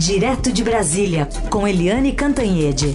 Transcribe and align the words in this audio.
Direto 0.00 0.50
de 0.50 0.64
Brasília, 0.64 1.28
com 1.50 1.68
Eliane 1.68 2.14
Cantanhede. 2.14 2.86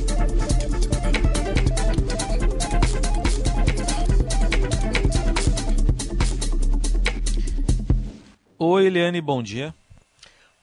Oi, 8.58 8.86
Eliane, 8.88 9.22
bom 9.22 9.44
dia. 9.44 9.72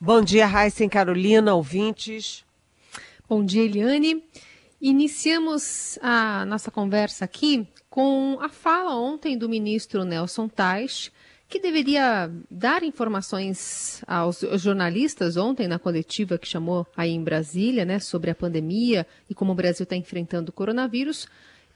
Bom 0.01 0.21
dia, 0.21 0.45
Raíssa 0.45 0.83
e 0.83 0.89
Carolina, 0.89 1.55
ouvintes. 1.55 2.45
Bom 3.29 3.45
dia, 3.45 3.63
Eliane. 3.63 4.25
Iniciamos 4.81 5.97
a 6.03 6.45
nossa 6.45 6.73
conversa 6.73 7.25
aqui 7.25 7.69
com 7.89 8.39
a 8.43 8.49
fala 8.49 8.97
ontem 8.97 9.39
do 9.39 9.49
ministro 9.49 10.03
Nelson 10.03 10.49
Tais, 10.49 11.13
que 11.53 11.61
deveria 11.61 12.31
dar 12.51 12.83
informações 12.83 14.03
aos 14.07 14.41
jornalistas 14.57 15.37
ontem 15.37 15.69
na 15.69 15.79
coletiva 15.79 16.39
que 16.39 16.49
chamou 16.49 16.87
aí 16.97 17.11
em 17.11 17.23
Brasília, 17.23 17.85
né, 17.85 17.99
sobre 17.99 18.31
a 18.31 18.35
pandemia 18.35 19.07
e 19.29 19.35
como 19.35 19.53
o 19.53 19.55
Brasil 19.55 19.85
está 19.85 19.95
enfrentando 19.95 20.49
o 20.49 20.53
coronavírus. 20.53 21.29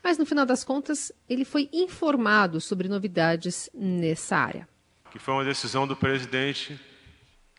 Mas 0.02 0.16
no 0.16 0.24
final 0.24 0.46
das 0.46 0.64
contas, 0.64 1.12
ele 1.28 1.44
foi 1.44 1.68
informado 1.74 2.58
sobre 2.58 2.88
novidades 2.88 3.68
nessa 3.74 4.38
área. 4.38 4.66
Que 5.10 5.18
foi 5.18 5.34
uma 5.34 5.44
decisão 5.44 5.86
do 5.86 5.94
presidente 5.94 6.80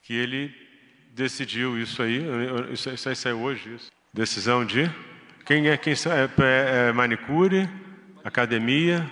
que 0.01 0.13
ele 0.13 0.51
decidiu 1.13 1.79
isso 1.79 2.01
aí. 2.01 2.19
Isso, 2.73 2.89
isso 2.89 3.09
aí 3.09 3.15
saiu 3.15 3.41
hoje. 3.41 3.75
Isso. 3.75 3.91
Decisão 4.11 4.65
de 4.65 4.89
quem 5.45 5.67
é 5.67 5.77
quem 5.77 5.93
é, 5.93 6.43
é, 6.43 6.87
é 6.89 6.91
manicure, 6.91 7.69
academia, 8.23 9.07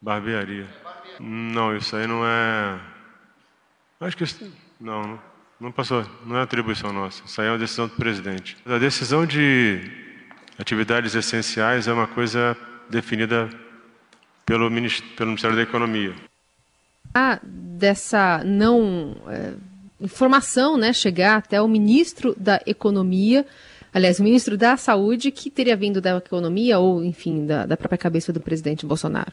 Barbearia. 0.00 0.66
Não, 1.20 1.76
isso 1.76 1.96
aí 1.96 2.06
não 2.06 2.24
é. 2.24 2.78
Acho 4.00 4.16
que 4.16 4.24
isso... 4.24 4.52
não, 4.80 5.18
não 5.60 5.72
passou, 5.72 6.04
não 6.24 6.36
é 6.36 6.42
atribuição 6.42 6.92
nossa. 6.92 7.22
Isso 7.24 7.40
aí 7.40 7.48
é 7.48 7.50
uma 7.50 7.58
decisão 7.58 7.88
do 7.88 7.94
presidente. 7.94 8.56
A 8.64 8.78
decisão 8.78 9.26
de 9.26 9.90
atividades 10.58 11.14
essenciais 11.14 11.88
é 11.88 11.92
uma 11.92 12.06
coisa 12.06 12.56
definida 12.88 13.48
pelo 14.46 14.70
Ministério 14.70 15.54
da 15.54 15.62
Economia. 15.62 16.14
Ah, 17.14 17.38
dessa 17.42 18.42
não 18.44 19.16
é, 19.28 19.54
informação, 20.00 20.76
né, 20.76 20.92
chegar 20.92 21.36
até 21.36 21.60
o 21.60 21.68
ministro 21.68 22.34
da 22.38 22.60
Economia, 22.66 23.44
aliás, 23.92 24.20
o 24.20 24.22
ministro 24.22 24.56
da 24.56 24.76
Saúde, 24.76 25.30
que 25.30 25.50
teria 25.50 25.76
vindo 25.76 26.00
da 26.00 26.16
Economia 26.16 26.78
ou, 26.78 27.04
enfim, 27.04 27.46
da, 27.46 27.66
da 27.66 27.76
própria 27.76 27.98
cabeça 27.98 28.32
do 28.32 28.40
presidente 28.40 28.86
Bolsonaro. 28.86 29.32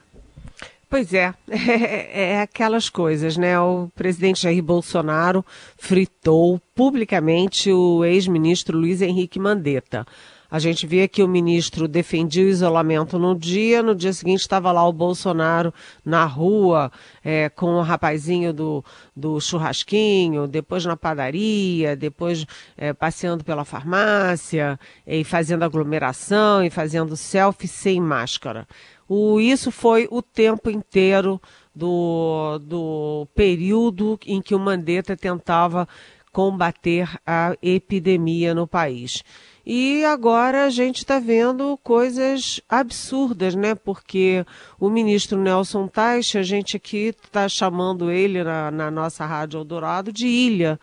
Pois 0.95 1.13
é, 1.13 1.33
é, 1.49 2.21
é, 2.37 2.41
aquelas 2.41 2.87
coisas, 2.89 3.35
né? 3.35 3.59
O 3.59 3.89
presidente 3.93 4.43
Jair 4.43 4.63
Bolsonaro 4.63 5.43
fritou 5.77 6.57
publicamente 6.73 7.69
o 7.69 8.05
ex-ministro 8.05 8.77
Luiz 8.77 9.01
Henrique 9.01 9.37
Mandetta. 9.37 10.05
A 10.49 10.57
gente 10.57 10.87
via 10.87 11.05
que 11.05 11.21
o 11.21 11.27
ministro 11.27 11.85
defendia 11.85 12.45
o 12.45 12.47
isolamento 12.47 13.19
no 13.19 13.37
dia, 13.37 13.83
no 13.83 13.93
dia 13.93 14.13
seguinte 14.13 14.39
estava 14.39 14.71
lá 14.71 14.87
o 14.87 14.93
Bolsonaro 14.93 15.73
na 16.05 16.23
rua 16.23 16.89
é, 17.21 17.49
com 17.49 17.73
o 17.73 17.81
rapazinho 17.81 18.53
do, 18.53 18.81
do 19.13 19.41
churrasquinho, 19.41 20.47
depois 20.47 20.85
na 20.85 20.95
padaria, 20.95 21.93
depois 21.97 22.45
é, 22.77 22.93
passeando 22.93 23.43
pela 23.43 23.65
farmácia 23.65 24.79
e 25.05 25.25
fazendo 25.25 25.63
aglomeração 25.63 26.63
e 26.63 26.69
fazendo 26.69 27.17
selfie 27.17 27.67
sem 27.67 27.99
máscara. 27.99 28.65
O, 29.07 29.39
isso 29.39 29.71
foi 29.71 30.07
o 30.09 30.21
tempo 30.21 30.69
inteiro 30.69 31.39
do, 31.73 32.59
do 32.59 33.27
período 33.35 34.19
em 34.25 34.41
que 34.41 34.55
o 34.55 34.59
Mandetta 34.59 35.15
tentava 35.15 35.87
combater 36.31 37.09
a 37.25 37.55
epidemia 37.61 38.53
no 38.53 38.67
país. 38.67 39.23
E 39.65 40.03
agora 40.03 40.65
a 40.65 40.69
gente 40.69 40.97
está 40.97 41.17
vendo 41.17 41.79
coisas 41.81 42.61
absurdas, 42.69 43.55
né? 43.55 43.73
Porque 43.73 44.45
o 44.79 44.89
ministro 44.89 45.39
Nelson 45.39 45.87
Teich, 45.87 46.37
a 46.37 46.43
gente 46.43 46.77
aqui 46.77 47.15
está 47.25 47.49
chamando 47.49 48.11
ele 48.11 48.43
na, 48.43 48.69
na 48.69 48.91
nossa 48.91 49.25
Rádio 49.25 49.59
Eldorado 49.59 50.11
de 50.11 50.27
ilha, 50.27 50.79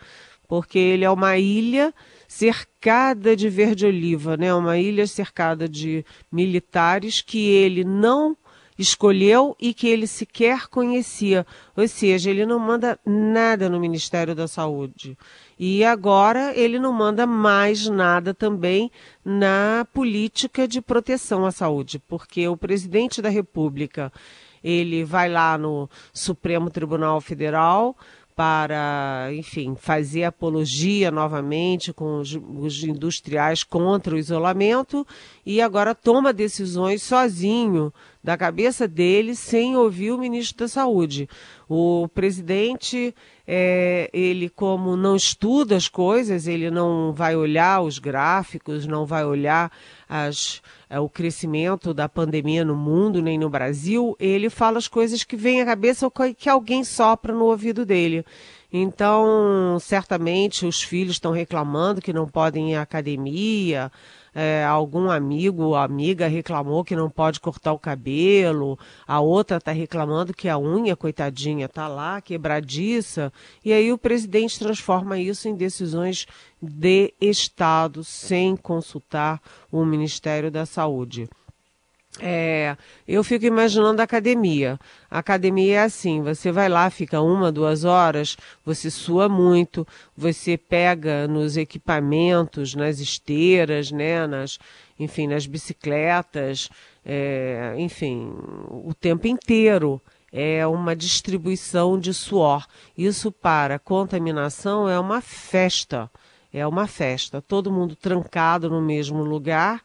porque 0.52 0.78
ele 0.78 1.02
é 1.02 1.10
uma 1.10 1.38
ilha 1.38 1.94
cercada 2.28 3.34
de 3.34 3.48
verde-oliva, 3.48 4.36
né? 4.36 4.52
Uma 4.52 4.76
ilha 4.76 5.06
cercada 5.06 5.66
de 5.66 6.04
militares 6.30 7.22
que 7.22 7.48
ele 7.48 7.84
não 7.84 8.36
escolheu 8.78 9.56
e 9.58 9.72
que 9.72 9.88
ele 9.88 10.06
sequer 10.06 10.68
conhecia. 10.68 11.46
Ou 11.74 11.88
seja, 11.88 12.28
ele 12.28 12.44
não 12.44 12.58
manda 12.58 13.00
nada 13.02 13.70
no 13.70 13.80
Ministério 13.80 14.34
da 14.34 14.46
Saúde. 14.46 15.16
E 15.58 15.82
agora 15.86 16.52
ele 16.54 16.78
não 16.78 16.92
manda 16.92 17.26
mais 17.26 17.88
nada 17.88 18.34
também 18.34 18.90
na 19.24 19.86
política 19.90 20.68
de 20.68 20.82
proteção 20.82 21.46
à 21.46 21.50
saúde, 21.50 21.98
porque 21.98 22.46
o 22.46 22.58
presidente 22.58 23.22
da 23.22 23.30
República, 23.30 24.12
ele 24.62 25.02
vai 25.02 25.30
lá 25.30 25.56
no 25.56 25.88
Supremo 26.12 26.68
Tribunal 26.68 27.22
Federal, 27.22 27.96
para, 28.34 29.28
enfim, 29.32 29.74
fazer 29.74 30.24
apologia 30.24 31.10
novamente 31.10 31.92
com 31.92 32.18
os, 32.18 32.34
os, 32.34 32.82
industriais 32.82 33.62
contra 33.62 34.14
o 34.14 34.18
isolamento 34.18 35.06
e 35.44 35.60
agora 35.60 35.94
toma 35.94 36.32
decisões 36.32 37.02
sozinho, 37.02 37.92
da 38.22 38.36
cabeça 38.36 38.86
dele, 38.86 39.34
sem 39.34 39.76
ouvir 39.76 40.12
o 40.12 40.18
ministro 40.18 40.58
da 40.58 40.68
Saúde. 40.68 41.28
O 41.68 42.06
presidente, 42.14 43.12
é, 43.46 44.08
ele 44.12 44.48
como 44.48 44.96
não 44.96 45.16
estuda 45.16 45.76
as 45.76 45.88
coisas, 45.88 46.46
ele 46.46 46.70
não 46.70 47.12
vai 47.12 47.34
olhar 47.34 47.82
os 47.82 47.98
gráficos, 47.98 48.86
não 48.86 49.04
vai 49.04 49.24
olhar 49.24 49.72
as, 50.08 50.62
é, 50.88 51.00
o 51.00 51.08
crescimento 51.08 51.92
da 51.92 52.08
pandemia 52.08 52.64
no 52.64 52.76
mundo, 52.76 53.20
nem 53.20 53.36
no 53.36 53.50
Brasil, 53.50 54.16
ele 54.20 54.48
fala 54.48 54.78
as 54.78 54.86
coisas 54.86 55.24
que 55.24 55.36
vêm 55.36 55.60
à 55.60 55.66
cabeça 55.66 56.06
ou 56.06 56.12
que 56.36 56.48
alguém 56.48 56.84
sopra 56.84 57.34
no 57.34 57.46
ouvido 57.46 57.84
dele. 57.84 58.24
Então, 58.72 59.76
certamente 59.78 60.64
os 60.64 60.82
filhos 60.82 61.16
estão 61.16 61.30
reclamando 61.30 62.00
que 62.00 62.10
não 62.10 62.26
podem 62.26 62.72
ir 62.72 62.76
à 62.76 62.82
academia, 62.82 63.92
é, 64.34 64.64
algum 64.64 65.10
amigo 65.10 65.62
ou 65.62 65.76
amiga 65.76 66.26
reclamou 66.26 66.82
que 66.82 66.96
não 66.96 67.10
pode 67.10 67.38
cortar 67.38 67.74
o 67.74 67.78
cabelo, 67.78 68.78
a 69.06 69.20
outra 69.20 69.58
está 69.58 69.72
reclamando 69.72 70.32
que 70.32 70.48
a 70.48 70.58
unha, 70.58 70.96
coitadinha, 70.96 71.66
está 71.66 71.86
lá, 71.86 72.18
quebradiça, 72.22 73.30
e 73.62 73.74
aí 73.74 73.92
o 73.92 73.98
presidente 73.98 74.58
transforma 74.58 75.18
isso 75.18 75.48
em 75.48 75.54
decisões 75.54 76.26
de 76.60 77.12
Estado 77.20 78.02
sem 78.02 78.56
consultar 78.56 79.38
o 79.70 79.84
Ministério 79.84 80.50
da 80.50 80.64
Saúde. 80.64 81.28
É, 82.20 82.76
eu 83.08 83.24
fico 83.24 83.46
imaginando 83.46 84.00
a 84.00 84.04
academia. 84.04 84.78
A 85.10 85.18
academia 85.18 85.76
é 85.76 85.82
assim: 85.82 86.20
você 86.22 86.52
vai 86.52 86.68
lá, 86.68 86.90
fica 86.90 87.20
uma, 87.22 87.50
duas 87.50 87.84
horas, 87.84 88.36
você 88.64 88.90
sua 88.90 89.28
muito, 89.28 89.86
você 90.16 90.58
pega 90.58 91.26
nos 91.26 91.56
equipamentos, 91.56 92.74
nas 92.74 93.00
esteiras, 93.00 93.90
né, 93.90 94.26
nas, 94.26 94.58
enfim, 94.98 95.26
nas 95.26 95.46
bicicletas, 95.46 96.68
é, 97.04 97.74
enfim, 97.78 98.32
o 98.68 98.92
tempo 98.94 99.26
inteiro. 99.26 100.00
É 100.34 100.66
uma 100.66 100.96
distribuição 100.96 102.00
de 102.00 102.14
suor. 102.14 102.66
Isso 102.96 103.30
para 103.30 103.78
contaminação 103.78 104.88
é 104.88 104.98
uma 104.98 105.20
festa. 105.20 106.10
É 106.50 106.66
uma 106.66 106.86
festa. 106.86 107.42
Todo 107.42 107.70
mundo 107.70 107.94
trancado 107.94 108.70
no 108.70 108.80
mesmo 108.80 109.22
lugar 109.22 109.82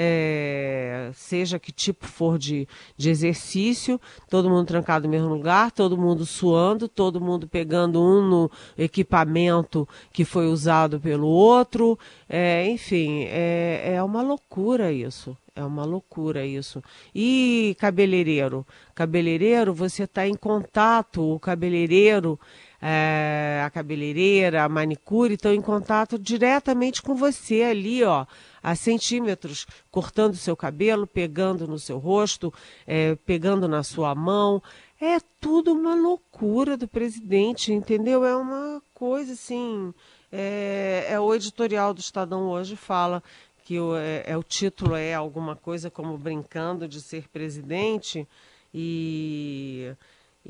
é, 0.00 1.10
seja 1.12 1.58
que 1.58 1.72
tipo 1.72 2.06
for 2.06 2.38
de, 2.38 2.68
de 2.96 3.10
exercício, 3.10 4.00
todo 4.30 4.48
mundo 4.48 4.64
trancado 4.64 5.06
no 5.06 5.10
mesmo 5.10 5.28
lugar, 5.28 5.72
todo 5.72 5.98
mundo 5.98 6.24
suando, 6.24 6.86
todo 6.86 7.20
mundo 7.20 7.48
pegando 7.48 8.00
um 8.00 8.22
no 8.22 8.50
equipamento 8.78 9.88
que 10.12 10.24
foi 10.24 10.46
usado 10.46 11.00
pelo 11.00 11.26
outro, 11.26 11.98
é, 12.28 12.68
enfim, 12.68 13.24
é, 13.24 13.94
é 13.96 14.02
uma 14.02 14.22
loucura 14.22 14.92
isso. 14.92 15.36
É 15.56 15.64
uma 15.64 15.84
loucura 15.84 16.46
isso. 16.46 16.80
E 17.12 17.74
cabeleireiro? 17.80 18.64
Cabeleireiro, 18.94 19.74
você 19.74 20.04
está 20.04 20.24
em 20.24 20.36
contato, 20.36 21.34
o 21.34 21.40
cabeleireiro, 21.40 22.38
é, 22.80 23.62
a 23.64 23.70
cabeleireira, 23.70 24.64
a 24.64 24.68
manicure 24.68 25.34
estão 25.34 25.52
em 25.52 25.60
contato 25.60 26.18
diretamente 26.18 27.02
com 27.02 27.14
você 27.14 27.62
ali, 27.62 28.02
ó 28.04 28.26
a 28.62 28.74
centímetros, 28.74 29.66
cortando 29.90 30.36
seu 30.36 30.56
cabelo, 30.56 31.06
pegando 31.06 31.66
no 31.66 31.78
seu 31.78 31.98
rosto, 31.98 32.52
é, 32.86 33.14
pegando 33.26 33.68
na 33.68 33.82
sua 33.82 34.14
mão. 34.14 34.62
É 35.00 35.18
tudo 35.40 35.72
uma 35.72 35.94
loucura 35.94 36.76
do 36.76 36.88
presidente, 36.88 37.72
entendeu? 37.72 38.24
É 38.24 38.36
uma 38.36 38.82
coisa 38.94 39.32
assim. 39.32 39.94
É, 40.30 41.06
é 41.08 41.20
o 41.20 41.34
editorial 41.34 41.94
do 41.94 42.00
Estadão 42.00 42.48
hoje 42.48 42.76
fala 42.76 43.22
que 43.64 43.78
o, 43.78 43.96
é, 43.96 44.24
é, 44.26 44.36
o 44.36 44.42
título 44.42 44.94
é 44.94 45.14
alguma 45.14 45.56
coisa 45.56 45.90
como 45.90 46.18
brincando 46.18 46.88
de 46.88 47.00
ser 47.00 47.28
presidente 47.28 48.26
e 48.74 49.94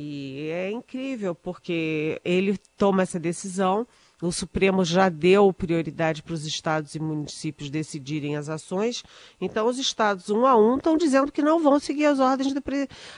E 0.00 0.49
é 0.53 0.71
incrível, 0.71 1.35
porque 1.35 2.21
ele 2.25 2.56
toma 2.77 3.03
essa 3.03 3.19
decisão, 3.19 3.85
o 4.23 4.31
Supremo 4.31 4.85
já 4.85 5.09
deu 5.09 5.53
prioridade 5.53 6.23
para 6.23 6.35
os 6.35 6.47
estados 6.47 6.95
e 6.95 7.00
municípios 7.00 7.69
decidirem 7.69 8.37
as 8.37 8.49
ações, 8.49 9.03
então 9.41 9.67
os 9.67 9.77
estados, 9.77 10.31
um 10.31 10.47
a 10.47 10.56
um, 10.56 10.77
estão 10.77 10.97
dizendo 10.97 11.33
que 11.33 11.43
não 11.43 11.61
vão 11.61 11.81
seguir 11.81 12.06
as 12.06 12.21
ordens, 12.21 12.53
de 12.53 12.62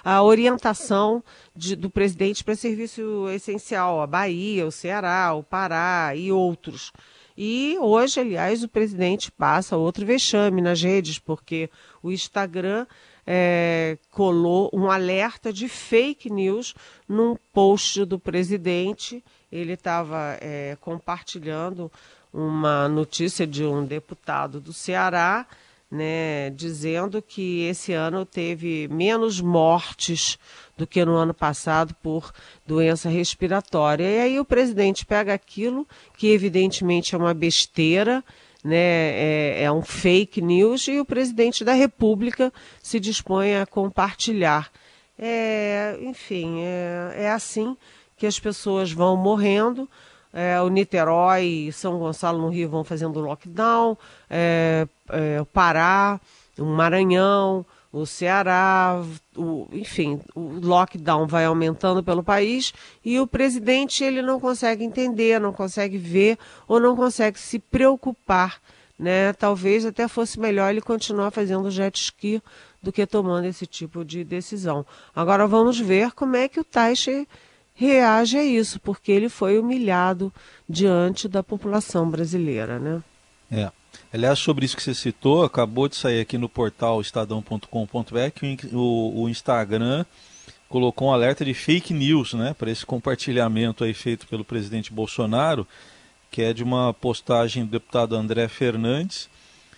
a 0.03 0.23
orientação 0.23 1.23
de, 1.55 1.77
do 1.77 1.91
presidente 1.91 2.43
para 2.43 2.57
serviço 2.57 3.29
essencial, 3.29 4.01
a 4.01 4.07
Bahia, 4.07 4.67
o 4.67 4.73
Ceará, 4.73 5.35
o 5.35 5.43
Pará 5.43 6.15
e 6.17 6.33
outros. 6.33 6.93
E 7.37 7.77
hoje, 7.79 8.21
aliás, 8.21 8.63
o 8.63 8.69
presidente 8.69 9.31
passa 9.31 9.77
outro 9.77 10.05
vexame 10.05 10.61
nas 10.61 10.83
redes, 10.83 11.19
porque 11.19 11.71
o 12.03 12.11
Instagram 12.11 12.87
é, 13.27 13.99
colou 14.11 14.71
um 14.73 14.91
alerta 14.91 15.53
de 15.53 15.69
fake 15.69 16.31
news 16.31 16.75
num 17.09 17.37
post 17.53 18.05
do 18.05 18.19
presidente. 18.19 19.23
Ele 19.51 19.73
estava 19.73 20.39
é, 20.41 20.77
compartilhando 20.81 21.91
uma 22.33 22.89
notícia 22.89 23.47
de 23.47 23.65
um 23.65 23.85
deputado 23.85 24.61
do 24.61 24.73
Ceará, 24.73 25.47
né, 25.91 26.51
dizendo 26.51 27.21
que 27.21 27.63
esse 27.65 27.93
ano 27.93 28.25
teve 28.25 28.87
menos 28.89 29.41
mortes 29.41 30.39
do 30.79 30.87
que 30.87 31.05
no 31.05 31.17
ano 31.17 31.35
passado 31.35 31.95
por 32.01 32.33
doença 32.65 33.09
respiratória. 33.09 34.05
E 34.05 34.21
aí 34.21 34.41
o 34.41 34.45
presidente 34.45 35.05
pega 35.05 35.35
aquilo, 35.35 35.87
que 36.17 36.29
evidentemente 36.29 37.15
é 37.15 37.19
uma 37.19 37.35
besteira, 37.35 38.23
né, 38.65 38.77
é, 38.77 39.65
é 39.65 39.73
um 39.73 39.83
fake 39.83 40.41
news, 40.41 40.87
e 40.89 41.01
o 41.01 41.05
presidente 41.05 41.65
da 41.65 41.73
República 41.73 42.53
se 42.83 43.01
dispõe 43.01 43.57
a 43.57 43.67
compartilhar. 43.67 44.71
É, 45.19 45.99
enfim, 46.03 46.61
é, 46.63 47.25
é 47.25 47.31
assim 47.31 47.77
que 48.17 48.27
as 48.27 48.39
pessoas 48.39 48.93
vão 48.93 49.17
morrendo. 49.17 49.89
É, 50.33 50.61
o 50.61 50.69
Niterói 50.69 51.45
e 51.45 51.73
São 51.73 51.99
Gonçalo 51.99 52.41
no 52.41 52.49
Rio 52.49 52.69
vão 52.69 52.85
fazendo 52.85 53.19
lockdown, 53.19 53.99
é, 54.29 54.87
é, 55.09 55.41
o 55.41 55.47
Pará, 55.47 56.21
o 56.57 56.65
Maranhão, 56.65 57.67
o 57.93 58.07
Ceará, 58.07 59.03
o, 59.37 59.67
enfim, 59.73 60.21
o 60.35 60.61
lockdown 60.61 61.27
vai 61.27 61.45
aumentando 61.45 62.03
pelo 62.03 62.23
país 62.23 62.73
e 63.05 63.19
o 63.19 63.27
presidente 63.27 64.05
ele 64.05 64.23
não 64.23 64.39
consegue 64.39 64.85
entender, 64.85 65.41
não 65.41 65.53
consegue 65.53 65.99
ver 65.99 66.39
ou 66.69 66.79
não 66.79 66.95
consegue 66.95 67.39
se 67.39 67.59
preocupar, 67.59 68.61
né? 68.99 69.33
Talvez 69.33 69.85
até 69.85 70.07
fosse 70.07 70.39
melhor 70.39 70.71
ele 70.71 70.81
continuar 70.81 71.33
fazendo 71.33 71.71
jet 71.71 72.01
ski 72.01 72.41
do 72.81 72.93
que 72.93 73.07
tomando 73.07 73.47
esse 73.47 73.67
tipo 73.67 74.05
de 74.05 74.23
decisão. 74.23 74.87
Agora 75.15 75.47
vamos 75.47 75.79
ver 75.79 76.13
como 76.13 76.37
é 76.37 76.49
que 76.49 76.61
o 76.61 76.65
Taixe 76.65 77.27
reage 77.75 78.39
a 78.39 78.45
isso, 78.45 78.79
porque 78.79 79.11
ele 79.11 79.29
foi 79.29 79.59
humilhado 79.59 80.33
diante 80.69 81.27
da 81.27 81.43
população 81.43 82.09
brasileira, 82.09 82.79
né? 82.79 83.03
É. 83.51 83.73
Aliás, 84.13 84.39
sobre 84.39 84.65
isso 84.65 84.77
que 84.77 84.83
você 84.83 84.95
citou, 84.95 85.45
acabou 85.45 85.89
de 85.89 85.97
sair 85.97 86.21
aqui 86.21 86.37
no 86.37 86.49
portal 86.49 87.01
estadão.com.br 87.01 88.31
que 88.35 88.69
o, 88.73 89.23
o, 89.23 89.29
Instagram 89.29 90.05
colocou 90.69 91.09
um 91.09 91.13
alerta 91.13 91.45
de 91.45 91.55
fake 91.55 91.95
news, 91.95 92.35
né, 92.35 92.55
para 92.59 92.71
esse 92.71 92.85
compartilhamento 92.85 93.85
aí 93.85 93.95
feito 93.95 94.27
pelo 94.27 94.45
presidente 94.45 94.93
Bolsonaro, 94.93 95.67
que 96.31 96.43
é 96.43 96.53
de 96.53 96.63
uma 96.63 96.93
postagem 96.93 97.65
do 97.65 97.71
deputado 97.71 98.17
André 98.17 98.49
Fernandes 98.49 99.29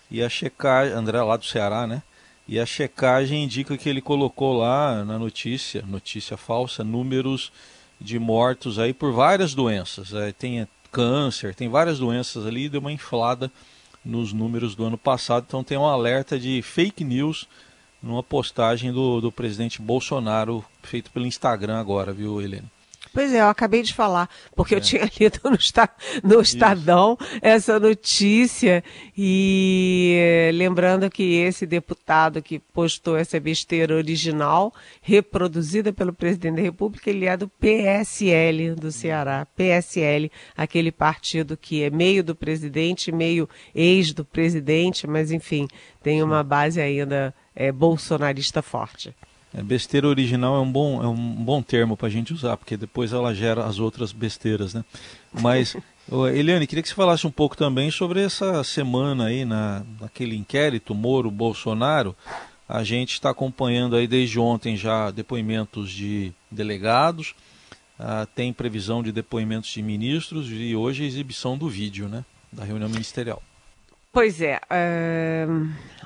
e 0.09 0.21
a 0.21 0.29
checagem, 0.29 0.93
André 0.93 1.21
lá 1.21 1.37
do 1.37 1.45
Ceará, 1.45 1.87
né? 1.87 2.03
E 2.47 2.59
a 2.59 2.65
checagem 2.65 3.43
indica 3.43 3.77
que 3.77 3.87
ele 3.87 4.01
colocou 4.01 4.57
lá 4.57 5.03
na 5.05 5.17
notícia, 5.17 5.81
notícia 5.87 6.35
falsa, 6.35 6.83
números 6.83 7.51
de 7.99 8.19
mortos 8.19 8.77
aí 8.77 8.93
por 8.93 9.13
várias 9.13 9.53
doenças. 9.53 10.13
É, 10.13 10.31
tem 10.31 10.67
câncer, 10.91 11.55
tem 11.55 11.67
várias 11.67 11.99
doenças 11.99 12.45
ali, 12.45 12.69
deu 12.69 12.79
uma 12.79 12.91
inflada 12.91 13.51
nos 14.03 14.33
números 14.33 14.75
do 14.75 14.85
ano 14.85 14.97
passado. 14.97 15.45
Então 15.47 15.63
tem 15.63 15.77
um 15.77 15.85
alerta 15.85 16.39
de 16.39 16.61
fake 16.61 17.03
news 17.03 17.47
numa 18.01 18.21
postagem 18.21 18.91
do, 18.91 19.21
do 19.21 19.31
presidente 19.31 19.81
Bolsonaro 19.81 20.63
feito 20.81 21.11
pelo 21.11 21.25
Instagram 21.25 21.79
agora, 21.79 22.11
viu, 22.11 22.41
Helene? 22.41 22.72
Pois 23.13 23.31
é, 23.31 23.41
eu 23.41 23.47
acabei 23.47 23.83
de 23.83 23.93
falar, 23.93 24.27
porque 24.55 24.73
é. 24.73 24.77
eu 24.77 24.81
tinha 24.81 25.03
lido 25.19 25.39
no, 25.43 25.51
no 26.23 26.41
Estadão 26.41 27.15
essa 27.41 27.79
notícia 27.79 28.83
e 29.15 30.51
lembrando 30.55 31.09
que 31.11 31.35
esse 31.35 31.67
deputado 31.67 32.41
que 32.41 32.57
postou 32.57 33.15
essa 33.15 33.39
besteira 33.39 33.95
original, 33.95 34.73
reproduzida 34.99 35.93
pelo 35.93 36.11
presidente 36.11 36.55
da 36.55 36.61
República, 36.63 37.11
ele 37.11 37.25
é 37.25 37.37
do 37.37 37.47
PSL 37.47 38.73
do 38.73 38.91
Ceará. 38.91 39.45
PSL, 39.55 40.31
aquele 40.57 40.91
partido 40.91 41.55
que 41.55 41.83
é 41.83 41.91
meio 41.91 42.23
do 42.23 42.33
presidente, 42.33 43.11
meio 43.11 43.47
ex 43.75 44.11
do 44.11 44.25
presidente, 44.25 45.05
mas 45.05 45.31
enfim, 45.31 45.67
tem 46.01 46.23
uma 46.23 46.43
base 46.43 46.81
ainda 46.81 47.33
é, 47.55 47.71
bolsonarista 47.71 48.63
forte. 48.63 49.13
É, 49.53 49.61
besteira 49.61 50.07
original 50.07 50.55
é 50.55 50.59
um 50.59 50.71
bom, 50.71 51.03
é 51.03 51.07
um 51.07 51.15
bom 51.15 51.61
termo 51.61 51.95
para 51.95 52.07
a 52.07 52.11
gente 52.11 52.33
usar, 52.33 52.57
porque 52.57 52.75
depois 52.75 53.13
ela 53.13 53.33
gera 53.35 53.65
as 53.65 53.77
outras 53.77 54.11
besteiras, 54.11 54.73
né? 54.73 54.83
Mas, 55.31 55.77
Eliane, 56.33 56.65
queria 56.65 56.81
que 56.81 56.89
você 56.89 56.95
falasse 56.95 57.27
um 57.27 57.31
pouco 57.31 57.55
também 57.55 57.91
sobre 57.91 58.23
essa 58.23 58.63
semana 58.63 59.25
aí, 59.25 59.45
na, 59.45 59.83
naquele 60.01 60.35
inquérito 60.35 60.95
Moro-Bolsonaro. 60.95 62.15
A 62.67 62.83
gente 62.83 63.13
está 63.13 63.29
acompanhando 63.29 63.95
aí 63.95 64.07
desde 64.07 64.39
ontem 64.39 64.75
já 64.75 65.11
depoimentos 65.11 65.91
de 65.91 66.33
delegados, 66.49 67.35
uh, 67.99 68.25
tem 68.33 68.51
previsão 68.51 69.03
de 69.03 69.11
depoimentos 69.11 69.69
de 69.69 69.83
ministros 69.83 70.47
e 70.49 70.75
hoje 70.75 71.03
a 71.03 71.07
exibição 71.07 71.57
do 71.57 71.69
vídeo, 71.69 72.07
né? 72.07 72.25
Da 72.51 72.63
reunião 72.63 72.89
ministerial. 72.89 73.43
Pois 74.11 74.41
é, 74.41 74.59
é 74.69 75.47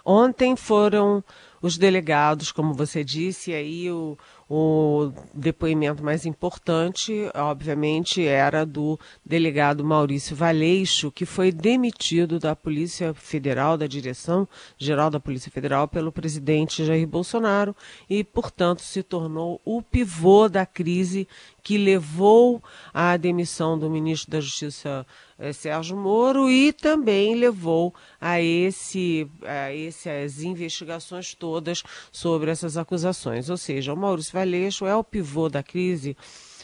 ontem 0.04 0.56
foram 0.56 1.24
os 1.62 1.78
delegados, 1.78 2.52
como 2.52 2.74
você 2.74 3.04
disse, 3.04 3.54
aí 3.54 3.92
o, 3.92 4.18
o 4.50 5.12
depoimento 5.34 6.04
mais 6.04 6.26
importante, 6.26 7.30
obviamente, 7.36 8.26
era 8.26 8.66
do 8.66 9.00
delegado 9.26 9.84
Maurício 9.84 10.36
Valeixo, 10.36 11.12
que 11.12 11.26
foi 11.26 11.52
demitido 11.52 12.40
da 12.40 12.56
Polícia 12.56 13.14
Federal, 13.14 13.78
da 13.78 13.88
Direção 13.88 14.48
Geral 14.78 15.10
da 15.10 15.20
Polícia 15.20 15.52
Federal, 15.52 15.88
pelo 15.88 16.12
presidente 16.12 16.86
Jair 16.86 17.08
Bolsonaro 17.08 17.76
e, 18.10 18.24
portanto, 18.24 18.82
se 18.82 19.04
tornou 19.04 19.60
o 19.66 19.82
pivô 19.82 20.48
da 20.48 20.66
crise 20.66 21.28
que 21.68 21.78
levou 21.78 22.64
à 22.94 23.18
demissão 23.18 23.78
do 23.78 23.90
ministro 23.90 24.32
da 24.32 24.40
Justiça 24.40 25.06
eh, 25.38 25.52
Sérgio 25.52 25.98
Moro 25.98 26.50
e 26.50 26.72
também 26.72 27.36
levou 27.36 27.94
a, 28.22 28.42
esse, 28.42 29.30
a 29.44 29.76
essas 29.76 30.44
investigações 30.44 31.36
todas 31.36 31.84
sobre 32.10 32.52
essas 32.52 32.78
acusações. 32.78 33.50
Ou 33.50 33.58
seja, 33.58 33.94
o 33.94 33.98
Maurício 33.98 34.32
Valeixo 34.32 34.86
é 34.86 34.96
o 34.96 35.04
pivô 35.04 35.50
da 35.50 35.62
crise 35.62 36.16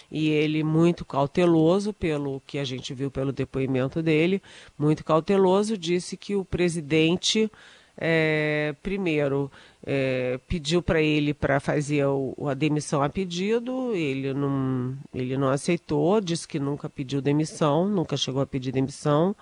e 0.09 0.29
ele 0.29 0.63
muito 0.63 1.03
cauteloso 1.03 1.91
pelo 1.91 2.41
que 2.47 2.57
a 2.57 2.63
gente 2.63 2.93
viu 2.93 3.11
pelo 3.11 3.33
depoimento 3.33 4.01
dele, 4.01 4.41
muito 4.79 5.03
cauteloso, 5.03 5.77
disse 5.77 6.15
que 6.15 6.33
o 6.33 6.45
presidente 6.45 7.51
é, 7.97 8.75
primeiro 8.81 9.51
é, 9.85 10.39
pediu 10.47 10.81
para 10.81 11.01
ele 11.01 11.33
para 11.33 11.59
fazer 11.59 12.05
o, 12.05 12.35
a 12.47 12.53
demissão 12.53 13.03
a 13.03 13.09
pedido, 13.09 13.93
ele 13.93 14.33
não, 14.33 14.95
ele 15.13 15.37
não 15.37 15.49
aceitou, 15.49 16.19
disse 16.21 16.47
que 16.47 16.59
nunca 16.59 16.89
pediu 16.89 17.21
demissão, 17.21 17.87
nunca 17.87 18.17
chegou 18.17 18.41
a 18.41 18.47
pedir 18.47 18.71
demissão, 18.71 19.35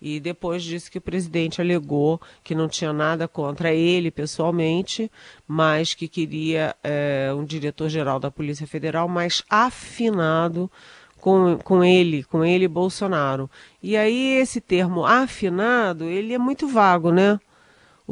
e 0.00 0.18
depois 0.18 0.64
disse 0.64 0.90
que 0.90 0.98
o 0.98 1.02
presidente 1.02 1.60
alegou 1.60 2.20
que 2.42 2.56
não 2.56 2.68
tinha 2.68 2.92
nada 2.92 3.28
contra 3.28 3.72
ele 3.72 4.10
pessoalmente, 4.10 5.08
mas 5.46 5.94
que 5.94 6.08
queria 6.08 6.74
é, 6.82 7.32
um 7.36 7.44
diretor-geral 7.44 8.18
da 8.18 8.28
Polícia 8.28 8.66
Federal 8.66 9.06
mais 9.08 9.44
afinado 9.48 10.68
com, 11.20 11.56
com 11.58 11.84
ele, 11.84 12.24
com 12.24 12.44
ele 12.44 12.66
Bolsonaro. 12.66 13.48
E 13.80 13.96
aí 13.96 14.40
esse 14.40 14.60
termo 14.60 15.06
afinado, 15.06 16.06
ele 16.06 16.34
é 16.34 16.38
muito 16.38 16.66
vago, 16.66 17.12
né? 17.12 17.38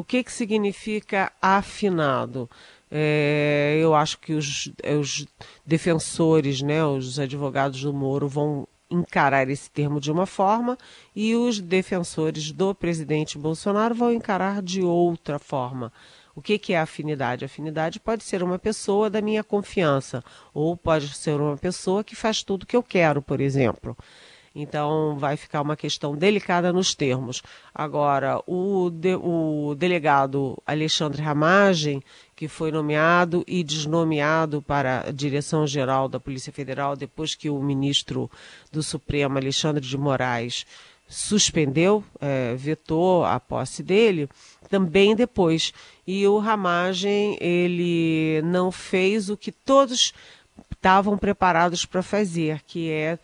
O 0.01 0.03
que, 0.03 0.23
que 0.23 0.33
significa 0.33 1.31
afinado? 1.39 2.49
É, 2.89 3.77
eu 3.79 3.93
acho 3.93 4.17
que 4.17 4.33
os, 4.33 4.73
os 4.99 5.27
defensores, 5.63 6.59
né, 6.63 6.83
os 6.83 7.19
advogados 7.19 7.83
do 7.83 7.93
Moro 7.93 8.27
vão 8.27 8.67
encarar 8.89 9.47
esse 9.47 9.69
termo 9.69 10.01
de 10.01 10.11
uma 10.11 10.25
forma 10.25 10.75
e 11.15 11.35
os 11.35 11.59
defensores 11.59 12.51
do 12.51 12.73
presidente 12.73 13.37
Bolsonaro 13.37 13.93
vão 13.93 14.11
encarar 14.11 14.63
de 14.63 14.81
outra 14.81 15.37
forma. 15.37 15.93
O 16.33 16.41
que, 16.41 16.57
que 16.57 16.73
é 16.73 16.79
afinidade? 16.79 17.45
Afinidade 17.45 17.99
pode 17.99 18.23
ser 18.23 18.41
uma 18.41 18.57
pessoa 18.57 19.07
da 19.07 19.21
minha 19.21 19.43
confiança, 19.43 20.23
ou 20.51 20.75
pode 20.75 21.09
ser 21.09 21.39
uma 21.39 21.57
pessoa 21.57 22.03
que 22.03 22.15
faz 22.15 22.41
tudo 22.41 22.65
que 22.65 22.75
eu 22.75 22.81
quero, 22.81 23.21
por 23.21 23.39
exemplo. 23.39 23.95
Então, 24.53 25.15
vai 25.17 25.37
ficar 25.37 25.61
uma 25.61 25.77
questão 25.77 26.15
delicada 26.15 26.73
nos 26.73 26.93
termos. 26.93 27.41
Agora, 27.73 28.41
o, 28.45 28.89
de, 28.89 29.15
o 29.15 29.73
delegado 29.77 30.61
Alexandre 30.65 31.21
Ramagem, 31.21 32.03
que 32.35 32.49
foi 32.49 32.69
nomeado 32.69 33.45
e 33.47 33.63
desnomeado 33.63 34.61
para 34.61 35.07
a 35.07 35.11
direção-geral 35.11 36.09
da 36.09 36.19
Polícia 36.19 36.51
Federal 36.51 36.97
depois 36.97 37.33
que 37.33 37.49
o 37.49 37.61
ministro 37.63 38.29
do 38.71 38.83
Supremo, 38.83 39.37
Alexandre 39.37 39.85
de 39.85 39.97
Moraes, 39.97 40.65
suspendeu, 41.07 42.03
é, 42.19 42.55
vetou 42.55 43.25
a 43.25 43.39
posse 43.39 43.83
dele, 43.83 44.29
também 44.69 45.15
depois. 45.15 45.73
E 46.07 46.25
o 46.27 46.39
Ramagem, 46.39 47.37
ele 47.39 48.41
não 48.43 48.71
fez 48.71 49.29
o 49.29 49.37
que 49.37 49.51
todos 49.51 50.13
estavam 50.71 51.17
preparados 51.17 51.85
para 51.85 52.01
fazer, 52.01 52.61
que 52.65 52.89
é 52.89 53.19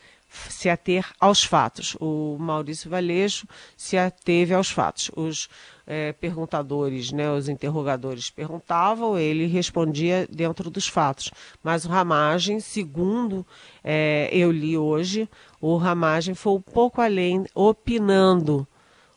se 0.49 0.69
ater 0.69 1.05
aos 1.19 1.43
fatos. 1.43 1.95
O 1.99 2.37
Maurício 2.39 2.89
Valeixo 2.89 3.47
se 3.75 3.97
ateve 3.97 4.53
aos 4.53 4.69
fatos. 4.69 5.11
Os 5.15 5.49
é, 5.87 6.11
perguntadores, 6.11 7.11
né, 7.11 7.31
os 7.31 7.47
interrogadores 7.47 8.29
perguntavam, 8.29 9.17
ele 9.17 9.45
respondia 9.45 10.27
dentro 10.29 10.69
dos 10.69 10.87
fatos. 10.87 11.31
Mas 11.63 11.85
o 11.85 11.89
Ramagem, 11.89 12.59
segundo 12.59 13.45
é, 13.83 14.29
eu 14.31 14.51
li 14.51 14.77
hoje, 14.77 15.29
o 15.61 15.77
Ramagem 15.77 16.35
foi 16.35 16.53
um 16.53 16.61
pouco 16.61 17.01
além, 17.01 17.45
opinando, 17.55 18.67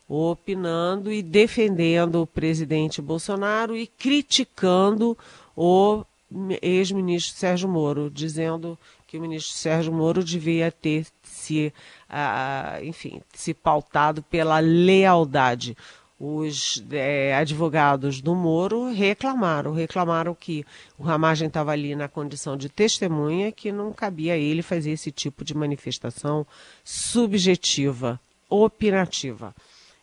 opinando 0.07 1.11
e 1.11 1.21
defendendo 1.21 2.21
o 2.21 2.27
presidente 2.27 3.01
Bolsonaro 3.01 3.75
e 3.75 3.85
criticando 3.85 5.17
o 5.55 6.05
ex-ministro 6.61 7.37
Sérgio 7.37 7.67
Moro, 7.67 8.09
dizendo 8.09 8.77
que 9.11 9.17
o 9.17 9.21
ministro 9.21 9.53
Sérgio 9.57 9.91
Moro 9.91 10.23
devia 10.23 10.71
ter 10.71 11.05
se, 11.21 11.73
enfim, 12.81 13.21
se 13.33 13.53
pautado 13.53 14.23
pela 14.23 14.59
lealdade. 14.59 15.75
Os 16.17 16.81
é, 16.89 17.35
advogados 17.35 18.21
do 18.21 18.33
Moro 18.33 18.89
reclamaram, 18.93 19.73
reclamaram 19.73 20.33
que 20.33 20.63
o 20.97 21.03
Ramagem 21.03 21.49
estava 21.49 21.71
ali 21.73 21.93
na 21.93 22.07
condição 22.07 22.55
de 22.55 22.69
testemunha, 22.69 23.51
que 23.51 23.69
não 23.69 23.91
cabia 23.91 24.35
a 24.35 24.37
ele 24.37 24.61
fazer 24.61 24.91
esse 24.91 25.11
tipo 25.11 25.43
de 25.43 25.57
manifestação 25.57 26.47
subjetiva, 26.81 28.17
opinativa. 28.49 29.53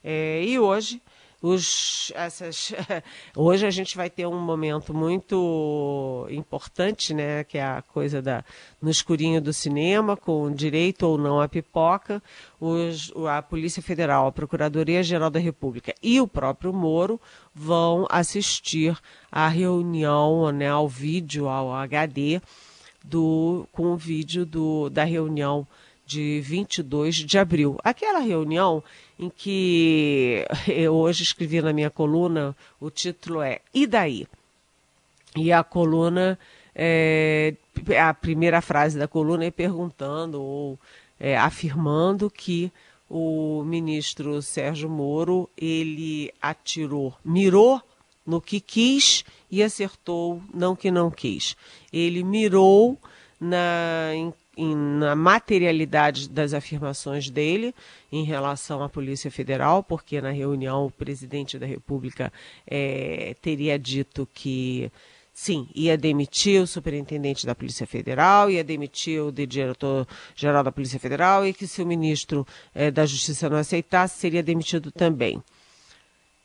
É, 0.05 0.45
e 0.45 0.59
hoje 0.59 1.01
os, 1.41 2.13
essas, 2.17 2.73
hoje 3.37 3.65
a 3.67 3.71
gente 3.71 3.97
vai 3.97 4.11
ter 4.11 4.27
um 4.27 4.41
momento 4.41 4.93
muito 4.93 6.27
importante, 6.31 7.15
né, 7.15 7.45
que 7.45 7.59
é 7.59 7.63
a 7.63 7.83
coisa 7.83 8.21
da 8.21 8.45
no 8.83 8.91
escurinho 8.91 9.41
do 9.41 9.53
cinema, 9.53 10.17
com 10.17 10.53
direito 10.53 11.05
ou 11.05 11.17
não 11.17 11.41
à 11.41 11.49
pipoca, 11.49 12.23
os, 12.61 13.13
a 13.29 13.41
Polícia 13.41 13.83
Federal, 13.83 14.27
a 14.27 14.33
Procuradoria-Geral 14.33 15.31
da 15.31 15.39
República 15.39 15.95
e 16.03 16.21
o 16.21 16.27
próprio 16.27 16.73
Moro 16.73 17.21
vão 17.55 18.07
assistir 18.11 18.97
à 19.31 19.49
reunião, 19.49 20.51
né, 20.51 20.69
ao 20.69 20.89
vídeo, 20.89 21.49
ao 21.49 21.73
HD, 21.73 22.41
do, 23.05 23.67
com 23.73 23.93
o 23.93 23.97
vídeo 23.97 24.45
do, 24.45 24.91
da 24.91 25.05
reunião 25.05 25.67
de 26.05 26.41
22 26.41 27.17
de 27.17 27.39
abril. 27.39 27.79
Aquela 27.85 28.21
reunião 28.21 28.83
em 29.19 29.29
que 29.29 30.47
eu 30.69 30.95
hoje 30.95 31.23
escrevi 31.23 31.61
na 31.61 31.73
minha 31.73 31.91
coluna, 31.91 32.57
o 32.81 32.91
título 32.91 33.43
é 33.43 33.61
E 33.75 33.87
daí? 33.87 34.27
E 35.37 35.53
a 35.53 35.63
coluna, 35.63 36.39
é, 36.75 37.55
a 38.01 38.15
primeira 38.15 38.61
frase 38.61 38.99
da 38.99 39.09
coluna 39.09 39.45
é 39.45 39.51
perguntando 39.51 40.41
ou 40.43 40.79
é, 41.19 41.37
afirmando 41.37 42.31
que 42.31 42.73
o 43.11 43.63
ministro 43.65 44.41
Sérgio 44.43 44.89
Moro 44.89 45.49
ele 45.57 46.33
atirou, 46.41 47.15
mirou 47.25 47.83
no 48.27 48.41
que 48.41 48.61
quis 48.61 49.25
e 49.51 49.63
acertou 49.63 50.43
não 50.53 50.77
que 50.77 50.91
não 50.91 51.11
quis. 51.11 51.57
Ele 51.93 52.23
mirou 52.23 52.99
na, 53.41 54.11
em 54.15 54.33
na 54.67 55.15
materialidade 55.15 56.29
das 56.29 56.53
afirmações 56.53 57.31
dele 57.31 57.75
em 58.11 58.25
relação 58.25 58.83
à 58.83 58.89
Polícia 58.89 59.31
Federal, 59.31 59.83
porque 59.83 60.21
na 60.21 60.31
reunião 60.31 60.87
o 60.87 60.91
presidente 60.91 61.59
da 61.59 61.67
República 61.67 62.33
é, 62.67 63.35
teria 63.41 63.79
dito 63.79 64.29
que 64.35 64.91
sim, 65.33 65.69
ia 65.73 65.97
demitir 65.97 66.61
o 66.61 66.67
superintendente 66.67 67.47
da 67.47 67.55
Polícia 67.55 67.87
Federal, 67.87 68.51
ia 68.51 68.65
demitir 68.65 69.23
o 69.23 69.31
diretor-geral 69.31 70.65
da 70.65 70.73
Polícia 70.73 70.99
Federal 70.99 71.47
e 71.47 71.55
que 71.55 71.65
se 71.65 71.81
o 71.81 71.87
ministro 71.87 72.45
é, 72.75 72.91
da 72.91 73.07
Justiça 73.07 73.49
não 73.49 73.57
aceitasse, 73.57 74.19
seria 74.19 74.43
demitido 74.43 74.91
também. 74.91 75.41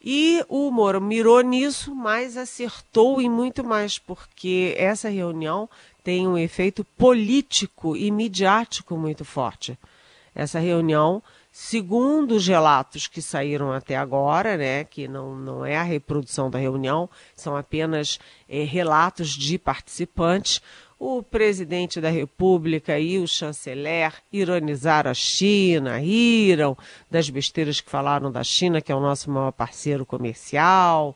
E 0.06 0.44
o 0.50 0.70
Moro 0.70 1.02
mirou 1.02 1.42
nisso, 1.42 1.96
mas 1.96 2.36
acertou 2.36 3.22
em 3.22 3.30
muito 3.30 3.64
mais, 3.64 3.98
porque 3.98 4.76
essa 4.78 5.10
reunião 5.10 5.70
tem 6.04 6.28
um 6.28 6.38
efeito 6.38 6.84
político 6.84 7.96
e 7.96 8.12
midiático 8.12 8.98
muito 8.98 9.24
forte. 9.24 9.78
Essa 10.36 10.60
reunião, 10.60 11.22
segundo 11.52 12.36
os 12.36 12.48
relatos 12.48 13.08
que 13.08 13.22
saíram 13.22 13.72
até 13.72 13.96
agora, 13.96 14.58
né, 14.58 14.84
que 14.84 15.08
não, 15.08 15.36
não 15.36 15.66
é 15.66 15.78
a 15.78 15.84
reprodução 15.84 16.50
da 16.50 16.58
reunião, 16.58 17.10
são 17.36 17.56
apenas 17.56 18.20
é, 18.50 18.64
relatos 18.64 19.30
de 19.30 19.58
participantes, 19.58 20.60
o 21.00 21.22
presidente 21.22 22.00
da 22.00 22.10
República 22.10 22.98
e 22.98 23.20
o 23.20 23.28
chanceler 23.28 24.14
ironizaram 24.32 25.12
a 25.12 25.14
China, 25.14 25.98
riram 25.98 26.78
das 27.12 27.30
besteiras 27.30 27.82
que 27.82 27.92
falaram 27.92 28.32
da 28.32 28.44
China, 28.44 28.82
que 28.82 28.92
é 28.92 28.96
o 28.96 29.02
nosso 29.02 29.30
maior 29.30 29.52
parceiro 29.52 30.06
comercial. 30.06 31.16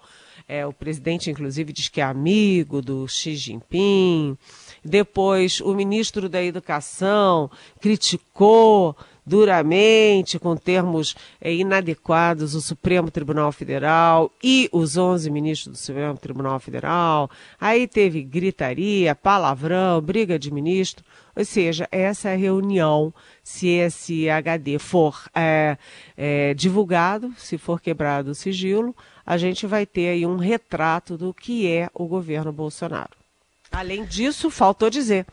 É, 0.50 0.66
o 0.66 0.72
presidente, 0.72 1.30
inclusive, 1.30 1.74
diz 1.74 1.90
que 1.90 2.00
é 2.00 2.06
amigo 2.06 2.82
do 2.82 3.06
Xi 3.06 3.36
Jinping. 3.36 4.38
Depois, 4.84 5.60
o 5.60 5.76
ministro 5.76 6.30
da 6.30 6.42
Educação 6.42 7.52
criticou 7.82 8.96
duramente, 9.26 10.40
com 10.40 10.56
termos 10.56 11.14
é, 11.42 11.54
inadequados, 11.54 12.56
o 12.56 12.62
Supremo 12.62 13.12
Tribunal 13.12 13.52
Federal 13.52 14.32
e 14.42 14.70
os 14.72 14.96
11 14.96 15.30
ministros 15.30 15.76
do 15.76 15.78
Supremo 15.78 16.18
Tribunal 16.18 16.58
Federal. 16.62 17.30
Aí 17.60 17.86
teve 17.86 18.24
gritaria, 18.24 19.14
palavrão, 19.14 20.00
briga 20.00 20.40
de 20.40 20.50
ministro. 20.50 21.04
Ou 21.36 21.44
seja, 21.44 21.90
essa 21.92 22.34
reunião, 22.36 23.14
se 23.44 23.68
esse 23.68 24.30
HD 24.30 24.80
for 24.80 25.26
é, 25.36 25.78
é, 26.16 26.54
divulgado, 26.54 27.34
se 27.38 27.58
for 27.58 27.82
quebrado 27.82 28.32
o 28.32 28.36
sigilo, 28.36 28.96
a 29.28 29.38
gente 29.38 29.68
vai 29.68 29.86
ter 29.86 30.08
aí 30.08 30.26
um 30.26 30.38
retrato 30.38 31.18
do 31.18 31.34
que 31.34 31.70
é 31.70 31.90
o 31.94 32.06
governo 32.06 32.54
Bolsonaro. 32.54 33.12
Além 33.70 34.06
disso, 34.06 34.50
faltou 34.50 34.90
dizer, 34.90 35.26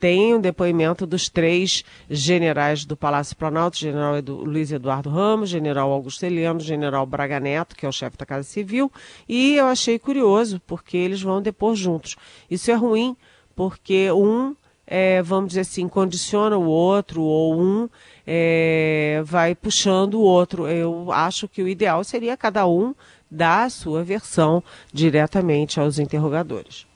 tem 0.00 0.34
um 0.34 0.40
depoimento 0.40 1.06
dos 1.06 1.28
três 1.28 1.84
generais 2.08 2.86
do 2.86 2.96
Palácio 2.96 3.36
Planalto, 3.36 3.76
general 3.76 4.16
Edu, 4.16 4.36
Luiz 4.36 4.72
Eduardo 4.72 5.10
Ramos, 5.10 5.50
general 5.50 5.92
Augusto 5.92 6.24
Heleno, 6.24 6.60
general 6.60 7.04
Braga 7.04 7.38
Neto, 7.38 7.76
que 7.76 7.84
é 7.84 7.88
o 7.88 7.92
chefe 7.92 8.16
da 8.16 8.24
Casa 8.24 8.44
Civil, 8.44 8.90
e 9.28 9.56
eu 9.56 9.66
achei 9.66 9.98
curioso, 9.98 10.58
porque 10.66 10.96
eles 10.96 11.20
vão 11.20 11.42
depor 11.42 11.74
juntos. 11.74 12.16
Isso 12.50 12.70
é 12.70 12.74
ruim, 12.74 13.14
porque 13.54 14.10
um, 14.10 14.56
é, 14.86 15.22
vamos 15.22 15.48
dizer 15.48 15.60
assim, 15.60 15.86
condiciona 15.86 16.56
o 16.56 16.64
outro, 16.64 17.22
ou 17.22 17.60
um 17.60 17.88
é, 18.26 19.20
vai 19.24 19.54
puxando 19.54 20.14
o 20.14 20.22
outro. 20.22 20.66
Eu 20.66 21.12
acho 21.12 21.46
que 21.46 21.62
o 21.62 21.68
ideal 21.68 22.02
seria 22.02 22.36
cada 22.36 22.66
um 22.66 22.94
dar 23.32 23.64
a 23.64 23.70
sua 23.70 24.04
versão 24.04 24.62
diretamente 24.92 25.80
aos 25.80 25.98
interrogadores 25.98 26.86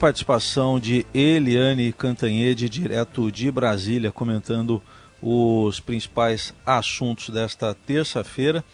participação 0.00 0.80
de 0.80 1.04
Eliane 1.12 1.92
Cantanhede, 1.92 2.70
direto 2.70 3.30
de 3.30 3.50
Brasília, 3.50 4.10
comentando 4.10 4.82
os 5.20 5.78
principais 5.78 6.54
assuntos 6.64 7.28
desta 7.28 7.74
terça-feira. 7.74 8.64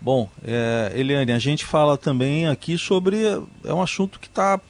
Bom, 0.00 0.30
é, 0.44 0.92
Eliane, 0.94 1.32
a 1.32 1.40
gente 1.40 1.64
fala 1.64 1.98
também 1.98 2.46
aqui 2.46 2.78
sobre. 2.78 3.16
É 3.64 3.74
um 3.74 3.82
assunto 3.82 4.20
que 4.20 4.28
está 4.28 4.60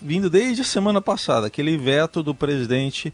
vindo 0.00 0.30
desde 0.30 0.62
a 0.62 0.64
semana 0.64 1.02
passada, 1.02 1.48
aquele 1.48 1.76
veto 1.76 2.22
do 2.22 2.34
presidente 2.34 3.12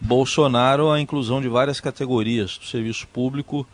Bolsonaro 0.00 0.92
à 0.92 1.00
inclusão 1.00 1.40
de 1.40 1.48
várias 1.48 1.80
categorias 1.80 2.58
do 2.58 2.66
serviço 2.66 3.08
público 3.08 3.66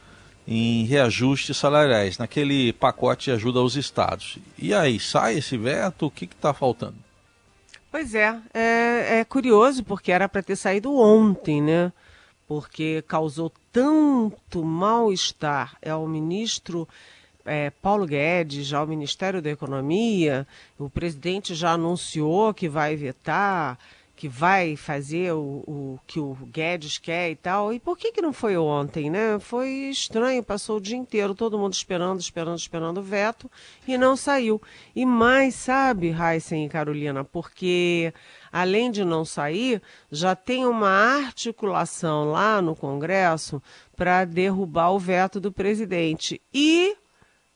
em 0.46 0.84
reajustes 0.84 1.56
salariais, 1.56 2.18
naquele 2.18 2.72
pacote 2.72 3.26
de 3.26 3.32
ajuda 3.32 3.60
aos 3.60 3.76
estados. 3.76 4.38
E 4.58 4.74
aí, 4.74 4.98
sai 4.98 5.38
esse 5.38 5.56
veto? 5.56 6.06
O 6.06 6.10
que 6.10 6.24
está 6.24 6.52
faltando? 6.52 6.96
Pois 7.90 8.14
é, 8.14 8.38
é, 8.54 9.18
é 9.18 9.24
curioso 9.24 9.84
porque 9.84 10.10
era 10.10 10.28
para 10.28 10.42
ter 10.42 10.56
saído 10.56 10.96
ontem, 10.96 11.60
né? 11.60 11.92
Porque 12.48 13.04
causou 13.06 13.52
tanto 13.70 14.64
mal-estar 14.64 15.76
ao 15.86 16.08
ministro 16.08 16.88
é, 17.44 17.70
Paulo 17.70 18.06
Guedes, 18.06 18.72
ao 18.72 18.86
Ministério 18.86 19.42
da 19.42 19.50
Economia. 19.50 20.46
O 20.78 20.88
presidente 20.88 21.54
já 21.54 21.72
anunciou 21.72 22.54
que 22.54 22.68
vai 22.68 22.96
vetar, 22.96 23.78
que 24.22 24.28
vai 24.28 24.76
fazer 24.76 25.32
o, 25.32 25.64
o, 25.66 25.98
que 26.06 26.20
o 26.20 26.34
Guedes 26.46 26.96
quer 26.96 27.32
e 27.32 27.34
tal. 27.34 27.72
E 27.72 27.80
por 27.80 27.98
que, 27.98 28.12
que 28.12 28.22
não 28.22 28.32
foi 28.32 28.56
ontem, 28.56 29.10
né? 29.10 29.36
Foi 29.40 29.68
estranho, 29.90 30.44
passou 30.44 30.76
o 30.76 30.80
dia 30.80 30.96
inteiro 30.96 31.34
todo 31.34 31.58
mundo 31.58 31.72
esperando, 31.72 32.20
esperando, 32.20 32.56
esperando 32.56 32.98
o 32.98 33.02
veto 33.02 33.50
e 33.84 33.98
não 33.98 34.14
saiu. 34.14 34.62
E 34.94 35.04
mais, 35.04 35.56
sabe, 35.56 36.14
Heisen 36.16 36.66
e 36.66 36.68
Carolina, 36.68 37.24
porque 37.24 38.14
além 38.52 38.92
de 38.92 39.04
não 39.04 39.24
sair, 39.24 39.82
já 40.08 40.36
tem 40.36 40.66
uma 40.66 40.88
articulação 40.88 42.30
lá 42.30 42.62
no 42.62 42.76
Congresso 42.76 43.60
para 43.96 44.24
derrubar 44.24 44.92
o 44.92 45.00
veto 45.00 45.40
do 45.40 45.50
presidente. 45.50 46.40
E 46.54 46.96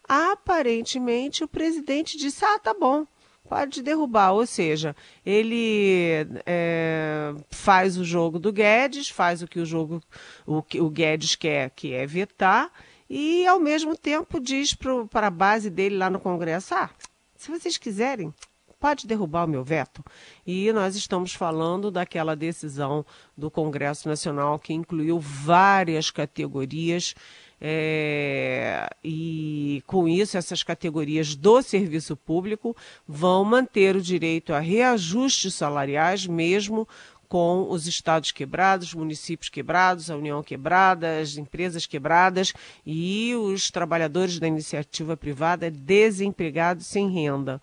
aparentemente 0.09 1.45
o 1.45 1.49
presidente 1.49 2.19
disse: 2.19 2.45
ah, 2.45 2.59
tá 2.59 2.75
bom 2.75 3.07
pode 3.49 3.83
derrubar. 3.83 4.33
Ou 4.33 4.47
seja, 4.47 4.95
ele 5.25 6.27
é, 6.45 7.35
faz 7.51 7.97
o 7.97 8.05
jogo 8.05 8.39
do 8.39 8.53
Guedes, 8.53 9.09
faz 9.09 9.43
o 9.43 9.49
que 9.49 9.61
o 9.61 9.67
jogo 9.67 10.03
o, 10.47 10.63
que 10.63 10.81
o 10.81 10.91
Guedes 10.91 11.35
quer, 11.35 11.71
que 11.71 11.93
é 11.93 12.07
vetar, 12.07 12.71
e 13.09 13.47
ao 13.47 13.61
mesmo 13.61 13.97
tempo 13.97 14.41
diz 14.41 14.75
para 14.75 15.27
a 15.29 15.31
base 15.31 15.71
dele 15.71 15.97
lá 15.97 16.11
no 16.11 16.21
Congresso: 16.21 16.75
ah, 16.75 16.91
se 17.37 17.51
vocês 17.51 17.77
quiserem, 17.77 18.35
pode 18.81 19.07
derrubar 19.07 19.45
o 19.45 19.49
meu 19.49 19.65
veto. 19.65 20.05
E 20.47 20.73
nós 20.73 20.97
estamos 20.97 21.33
falando 21.33 21.91
daquela 21.91 22.37
decisão 22.37 23.05
do 23.37 23.51
Congresso 23.51 24.09
Nacional 24.09 24.59
que 24.59 24.73
incluiu 24.73 25.19
várias 25.19 26.11
categorias 26.11 27.15
é, 27.61 28.89
e 29.03 29.83
com 29.87 30.07
isso, 30.07 30.37
essas 30.37 30.63
categorias 30.63 31.35
do 31.35 31.63
serviço 31.63 32.17
público 32.17 32.77
vão 33.09 33.45
manter 33.45 33.97
o 33.97 34.03
direito 34.03 34.53
a 34.53 34.61
reajustes 34.61 35.55
salariais, 35.55 36.27
mesmo 36.27 36.87
com 37.29 37.69
os 37.71 37.87
estados 37.87 38.31
quebrados, 38.31 38.95
municípios 38.95 39.49
quebrados, 39.49 40.11
a 40.11 40.17
União 40.17 40.43
quebrada, 40.43 41.19
as 41.19 41.37
empresas 41.37 41.87
quebradas 41.87 42.53
e 42.85 43.35
os 43.35 43.71
trabalhadores 43.71 44.39
da 44.39 44.47
iniciativa 44.47 45.17
privada 45.17 45.71
desempregados 45.71 46.87
sem 46.87 47.11
renda. 47.11 47.61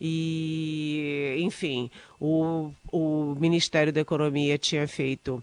E, 0.00 1.36
enfim, 1.40 1.90
o, 2.20 2.70
o 2.92 3.34
Ministério 3.38 3.92
da 3.92 4.00
Economia 4.00 4.58
tinha 4.58 4.86
feito 4.86 5.42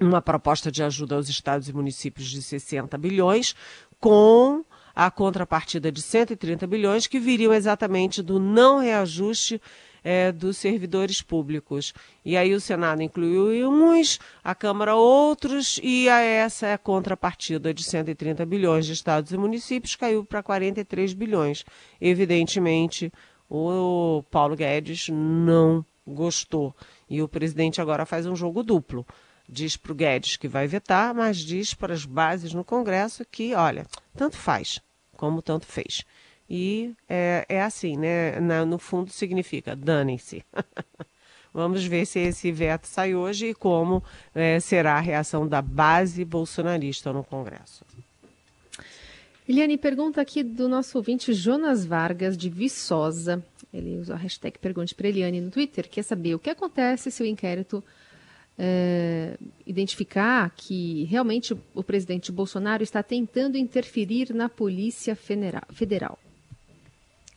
uma 0.00 0.20
proposta 0.20 0.70
de 0.70 0.82
ajuda 0.82 1.14
aos 1.14 1.28
estados 1.28 1.68
e 1.68 1.72
municípios 1.72 2.28
de 2.28 2.42
60 2.42 2.96
bilhões, 2.98 3.54
com 3.98 4.64
a 4.94 5.10
contrapartida 5.10 5.92
de 5.92 6.00
130 6.00 6.66
bilhões, 6.66 7.06
que 7.06 7.18
viriam 7.18 7.52
exatamente 7.52 8.22
do 8.22 8.38
não 8.38 8.78
reajuste 8.78 9.60
é, 10.02 10.30
dos 10.30 10.56
servidores 10.56 11.20
públicos. 11.20 11.92
E 12.24 12.36
aí 12.36 12.54
o 12.54 12.60
Senado 12.60 13.02
incluiu 13.02 13.70
uns, 13.70 14.20
a 14.42 14.54
Câmara 14.54 14.94
outros, 14.94 15.80
e 15.82 16.08
a 16.08 16.20
essa 16.20 16.78
contrapartida 16.78 17.74
de 17.74 17.82
130 17.82 18.46
bilhões 18.46 18.86
de 18.86 18.92
estados 18.92 19.32
e 19.32 19.36
municípios 19.36 19.96
caiu 19.96 20.24
para 20.24 20.42
43 20.42 21.12
bilhões. 21.12 21.64
Evidentemente, 22.00 23.12
o 23.50 24.22
Paulo 24.30 24.56
Guedes 24.56 25.08
não 25.10 25.84
gostou. 26.06 26.74
E 27.10 27.20
o 27.20 27.28
presidente 27.28 27.80
agora 27.80 28.06
faz 28.06 28.26
um 28.26 28.36
jogo 28.36 28.62
duplo 28.62 29.04
diz 29.48 29.76
para 29.76 29.92
o 29.92 29.94
Guedes 29.94 30.36
que 30.36 30.48
vai 30.48 30.66
vetar, 30.66 31.14
mas 31.14 31.38
diz 31.38 31.74
para 31.74 31.94
as 31.94 32.04
bases 32.04 32.52
no 32.52 32.64
Congresso 32.64 33.24
que, 33.24 33.54
olha, 33.54 33.86
tanto 34.16 34.36
faz 34.36 34.80
como 35.16 35.42
tanto 35.42 35.66
fez. 35.66 36.04
E 36.48 36.94
é, 37.08 37.44
é 37.48 37.62
assim, 37.62 37.96
né? 37.96 38.38
Na, 38.38 38.64
no 38.64 38.78
fundo 38.78 39.10
significa 39.10 39.74
danem-se. 39.74 40.44
Vamos 41.52 41.84
ver 41.84 42.06
se 42.06 42.20
esse 42.20 42.52
veto 42.52 42.86
sai 42.86 43.14
hoje 43.14 43.46
e 43.46 43.54
como 43.54 44.04
é, 44.34 44.60
será 44.60 44.96
a 44.96 45.00
reação 45.00 45.48
da 45.48 45.62
base 45.62 46.22
bolsonarista 46.24 47.12
no 47.12 47.24
Congresso. 47.24 47.84
Eliane, 49.48 49.78
pergunta 49.78 50.20
aqui 50.20 50.42
do 50.42 50.68
nosso 50.68 50.98
ouvinte 50.98 51.32
Jonas 51.32 51.86
Vargas, 51.86 52.36
de 52.36 52.50
Viçosa. 52.50 53.42
Ele 53.72 53.96
usa 53.96 54.14
a 54.14 54.16
hashtag 54.16 54.58
Pergunte 54.58 54.94
para 54.94 55.08
Eliane 55.08 55.40
no 55.40 55.50
Twitter. 55.50 55.88
Quer 55.88 56.02
saber 56.02 56.34
o 56.34 56.38
que 56.38 56.50
acontece 56.50 57.10
se 57.10 57.22
o 57.22 57.26
inquérito 57.26 57.82
é, 58.58 59.36
identificar 59.66 60.50
que 60.56 61.04
realmente 61.04 61.56
o 61.74 61.82
presidente 61.82 62.32
Bolsonaro 62.32 62.82
está 62.82 63.02
tentando 63.02 63.58
interferir 63.58 64.32
na 64.32 64.48
Polícia 64.48 65.14
Federal. 65.14 66.18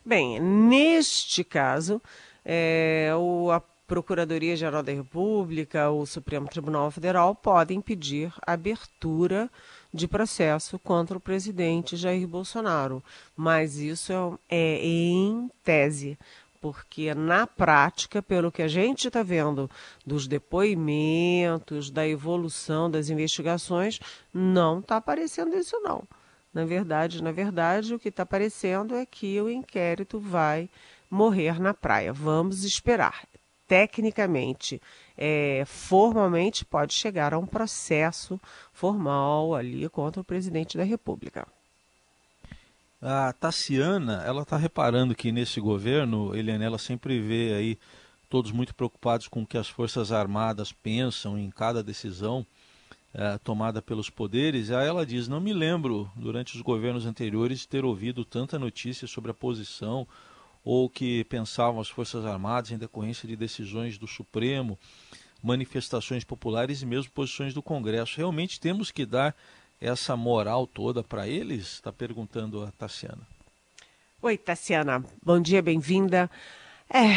Bem, 0.04 0.40
neste 0.40 1.44
caso, 1.44 2.00
é, 2.44 3.10
o, 3.16 3.50
a 3.50 3.60
Procuradoria-Geral 3.60 4.82
da 4.82 4.92
República, 4.92 5.90
o 5.90 6.06
Supremo 6.06 6.48
Tribunal 6.48 6.90
Federal 6.90 7.34
podem 7.34 7.80
pedir 7.80 8.32
abertura 8.46 9.50
de 9.92 10.06
processo 10.06 10.78
contra 10.78 11.18
o 11.18 11.20
presidente 11.20 11.96
Jair 11.96 12.26
Bolsonaro, 12.26 13.02
mas 13.36 13.78
isso 13.78 14.12
é, 14.12 14.56
é 14.56 14.86
em 14.86 15.50
tese 15.64 16.16
porque 16.60 17.14
na 17.14 17.46
prática, 17.46 18.22
pelo 18.22 18.52
que 18.52 18.62
a 18.62 18.68
gente 18.68 19.08
está 19.08 19.22
vendo 19.22 19.70
dos 20.04 20.26
depoimentos, 20.26 21.90
da 21.90 22.06
evolução 22.06 22.90
das 22.90 23.08
investigações, 23.08 23.98
não 24.32 24.80
está 24.80 24.96
aparecendo 24.96 25.56
isso 25.56 25.80
não. 25.80 26.06
Na 26.52 26.64
verdade, 26.64 27.22
na 27.22 27.32
verdade, 27.32 27.94
o 27.94 27.98
que 27.98 28.08
está 28.08 28.24
aparecendo 28.24 28.94
é 28.94 29.06
que 29.06 29.40
o 29.40 29.48
inquérito 29.48 30.18
vai 30.18 30.68
morrer 31.08 31.60
na 31.60 31.72
praia. 31.72 32.12
Vamos 32.12 32.64
esperar. 32.64 33.26
Tecnicamente, 33.66 34.82
é, 35.16 35.62
formalmente, 35.64 36.64
pode 36.64 36.92
chegar 36.92 37.32
a 37.32 37.38
um 37.38 37.46
processo 37.46 38.38
formal 38.72 39.54
ali 39.54 39.88
contra 39.88 40.20
o 40.20 40.24
presidente 40.24 40.76
da 40.76 40.82
República. 40.82 41.46
A 43.02 43.32
Tassiana, 43.32 44.22
ela 44.26 44.42
está 44.42 44.58
reparando 44.58 45.14
que 45.14 45.32
nesse 45.32 45.58
governo, 45.58 46.34
Eliane, 46.36 46.64
ela 46.64 46.76
sempre 46.76 47.18
vê 47.18 47.54
aí 47.54 47.78
todos 48.28 48.52
muito 48.52 48.74
preocupados 48.74 49.26
com 49.26 49.42
o 49.42 49.46
que 49.46 49.56
as 49.56 49.68
Forças 49.68 50.12
Armadas 50.12 50.70
pensam 50.70 51.38
em 51.38 51.50
cada 51.50 51.82
decisão 51.82 52.46
é, 53.14 53.38
tomada 53.38 53.80
pelos 53.80 54.10
poderes. 54.10 54.70
Aí 54.70 54.86
ela 54.86 55.06
diz: 55.06 55.28
Não 55.28 55.40
me 55.40 55.54
lembro, 55.54 56.10
durante 56.14 56.54
os 56.54 56.60
governos 56.60 57.06
anteriores, 57.06 57.64
ter 57.64 57.86
ouvido 57.86 58.22
tanta 58.22 58.58
notícia 58.58 59.08
sobre 59.08 59.30
a 59.30 59.34
posição 59.34 60.06
ou 60.62 60.88
que 60.90 61.24
pensavam 61.24 61.80
as 61.80 61.88
Forças 61.88 62.26
Armadas 62.26 62.70
em 62.70 62.76
decorrência 62.76 63.26
de 63.26 63.34
decisões 63.34 63.96
do 63.96 64.06
Supremo, 64.06 64.78
manifestações 65.42 66.22
populares 66.22 66.82
e 66.82 66.86
mesmo 66.86 67.10
posições 67.12 67.54
do 67.54 67.62
Congresso. 67.62 68.18
Realmente 68.18 68.60
temos 68.60 68.90
que 68.90 69.06
dar 69.06 69.34
essa 69.80 70.16
moral 70.16 70.66
toda 70.66 71.02
para 71.02 71.26
eles? 71.26 71.74
Está 71.74 71.92
perguntando 71.92 72.62
a 72.62 72.70
Tassiana. 72.70 73.26
Oi, 74.20 74.36
Tassiana. 74.36 75.04
Bom 75.22 75.40
dia, 75.40 75.62
bem-vinda. 75.62 76.30
É, 76.92 77.14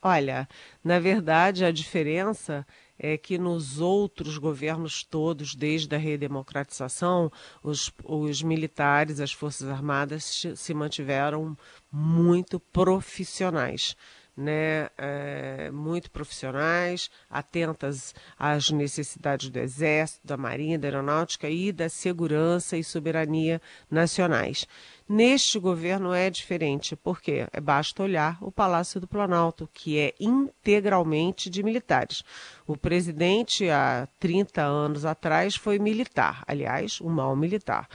olha, 0.00 0.48
na 0.84 1.00
verdade, 1.00 1.64
a 1.64 1.72
diferença 1.72 2.64
é 2.98 3.16
que 3.16 3.38
nos 3.38 3.80
outros 3.80 4.38
governos 4.38 5.02
todos, 5.02 5.54
desde 5.54 5.94
a 5.94 5.98
redemocratização, 5.98 7.30
os, 7.62 7.92
os 8.04 8.42
militares, 8.42 9.20
as 9.20 9.32
Forças 9.32 9.68
Armadas 9.68 10.46
se 10.54 10.74
mantiveram 10.74 11.56
muito 11.90 12.60
profissionais 12.60 13.96
né, 14.38 14.88
é, 14.96 15.68
muito 15.72 16.10
profissionais, 16.12 17.10
atentas 17.28 18.14
às 18.38 18.70
necessidades 18.70 19.50
do 19.50 19.58
Exército, 19.58 20.24
da 20.24 20.36
Marinha, 20.36 20.78
da 20.78 20.86
Aeronáutica 20.86 21.50
e 21.50 21.72
da 21.72 21.88
segurança 21.88 22.76
e 22.76 22.84
soberania 22.84 23.60
nacionais. 23.90 24.66
Neste 25.08 25.58
governo 25.58 26.12
é 26.12 26.30
diferente, 26.30 26.94
porque 26.94 27.48
basta 27.62 28.02
olhar 28.02 28.38
o 28.40 28.52
Palácio 28.52 29.00
do 29.00 29.08
Planalto, 29.08 29.68
que 29.72 29.98
é 29.98 30.14
integralmente 30.20 31.50
de 31.50 31.62
militares. 31.62 32.22
O 32.66 32.76
presidente, 32.76 33.68
há 33.70 34.06
30 34.20 34.62
anos 34.62 35.04
atrás, 35.04 35.56
foi 35.56 35.78
militar, 35.78 36.44
aliás, 36.46 37.00
um 37.00 37.08
mau 37.08 37.34
militar 37.34 37.88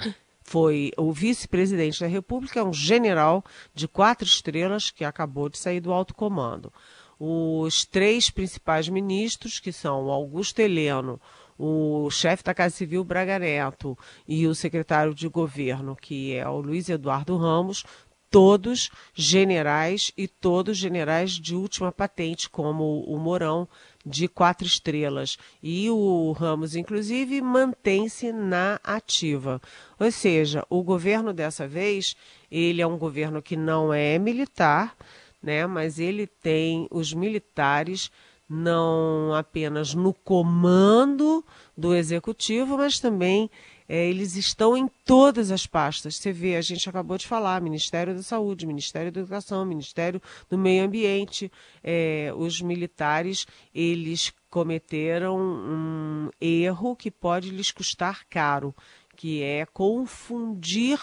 foi 0.44 0.92
o 0.98 1.12
vice-presidente 1.12 2.00
da 2.00 2.08
República, 2.08 2.60
é 2.60 2.64
um 2.64 2.74
general 2.74 3.44
de 3.74 3.88
quatro 3.88 4.26
estrelas 4.26 4.92
que 4.92 5.04
acabou 5.04 5.50
de 5.50 5.58
sair 5.58 5.80
do 5.80 5.92
alto 5.92 6.14
comando. 6.14 6.72
Os 7.20 7.86
três 7.86 8.30
principais 8.30 8.90
ministros, 8.90 9.60
que 9.60 9.72
são 9.72 10.06
o 10.06 10.12
Augusto 10.12 10.60
Heleno, 10.60 11.20
o 11.58 12.10
chefe 12.10 12.44
da 12.44 12.54
Casa 12.54 12.76
Civil 12.76 13.04
Braga 13.04 13.40
Neto 13.40 13.98
e 14.28 14.46
o 14.48 14.56
secretário 14.56 15.14
de 15.14 15.28
governo, 15.28 15.96
que 15.96 16.34
é 16.36 16.48
o 16.48 16.60
Luiz 16.60 16.90
Eduardo 16.90 17.38
Ramos, 17.38 17.86
todos 18.34 18.90
generais 19.14 20.12
e 20.18 20.28
todos 20.28 20.76
generais 20.76 21.34
de 21.34 21.54
última 21.56 21.92
patente, 21.92 22.50
como 22.50 23.02
o 23.02 23.20
Mourão, 23.20 23.70
de 24.04 24.28
quatro 24.28 24.66
estrelas. 24.66 25.38
E 25.62 25.88
o 25.92 26.32
Ramos, 26.32 26.76
inclusive, 26.76 27.40
mantém-se 27.44 28.32
na 28.32 28.80
ativa. 28.84 29.62
Ou 30.00 30.12
seja, 30.12 30.66
o 30.68 30.82
governo 30.82 31.32
dessa 31.32 31.68
vez, 31.68 32.16
ele 32.50 32.82
é 32.82 32.88
um 32.88 32.98
governo 32.98 33.40
que 33.40 33.56
não 33.56 33.94
é 33.94 34.18
militar, 34.18 34.98
né, 35.40 35.68
mas 35.68 36.00
ele 36.00 36.26
tem 36.26 36.88
os 36.90 37.14
militares 37.14 38.10
não 38.50 39.34
apenas 39.36 39.94
no 39.94 40.12
comando 40.12 41.46
do 41.78 41.94
executivo, 41.94 42.78
mas 42.78 43.00
também 43.00 43.50
é, 43.88 44.08
eles 44.08 44.36
estão 44.36 44.76
em 44.76 44.88
todas 45.06 45.52
as 45.52 45.66
pastas. 45.66 46.16
Você 46.16 46.32
vê, 46.32 46.56
a 46.56 46.62
gente 46.62 46.88
acabou 46.90 47.18
de 47.18 47.28
falar, 47.28 47.62
Ministério 47.62 48.16
da 48.16 48.24
Saúde, 48.24 48.66
Ministério 48.66 49.12
da 49.12 49.20
Educação, 49.22 49.66
Ministério 49.66 50.22
do 50.50 50.58
Meio 50.58 50.86
Ambiente. 50.86 51.52
É, 51.84 52.32
os 52.36 52.62
militares, 52.62 53.46
eles 53.74 54.32
cometeram 54.50 55.38
um 55.40 56.30
erro 56.40 56.96
que 56.96 57.10
pode 57.10 57.50
lhes 57.50 57.72
custar 57.72 58.26
caro, 58.30 58.76
que 59.16 59.42
é 59.42 59.66
confundir 59.66 61.00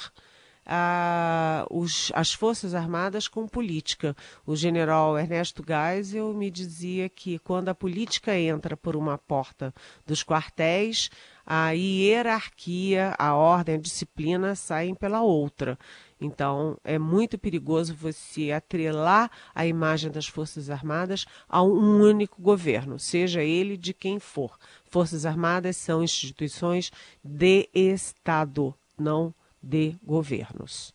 a, 0.72 1.66
os, 1.68 2.12
as 2.14 2.32
Forças 2.32 2.76
Armadas 2.76 3.26
com 3.26 3.48
política. 3.48 4.16
O 4.46 4.54
general 4.54 5.18
Ernesto 5.18 5.64
Geisel 5.66 6.32
me 6.32 6.48
dizia 6.48 7.08
que 7.08 7.40
quando 7.40 7.70
a 7.70 7.74
política 7.74 8.38
entra 8.38 8.76
por 8.76 8.94
uma 8.94 9.18
porta 9.18 9.74
dos 10.06 10.22
quartéis, 10.22 11.10
a 11.44 11.72
hierarquia, 11.72 13.16
a 13.18 13.34
ordem, 13.34 13.74
a 13.74 13.78
disciplina 13.78 14.54
saem 14.54 14.94
pela 14.94 15.22
outra. 15.22 15.76
Então, 16.20 16.78
é 16.84 17.00
muito 17.00 17.36
perigoso 17.36 17.92
você 17.92 18.52
atrelar 18.52 19.28
a 19.52 19.66
imagem 19.66 20.08
das 20.08 20.28
Forças 20.28 20.70
Armadas 20.70 21.26
a 21.48 21.60
um 21.64 22.00
único 22.00 22.40
governo, 22.40 22.96
seja 22.96 23.42
ele 23.42 23.76
de 23.76 23.92
quem 23.92 24.20
for. 24.20 24.56
Forças 24.84 25.26
Armadas 25.26 25.76
são 25.76 26.00
instituições 26.00 26.92
de 27.24 27.68
Estado, 27.74 28.72
não 28.96 29.34
de 29.62 29.96
governos. 30.02 30.94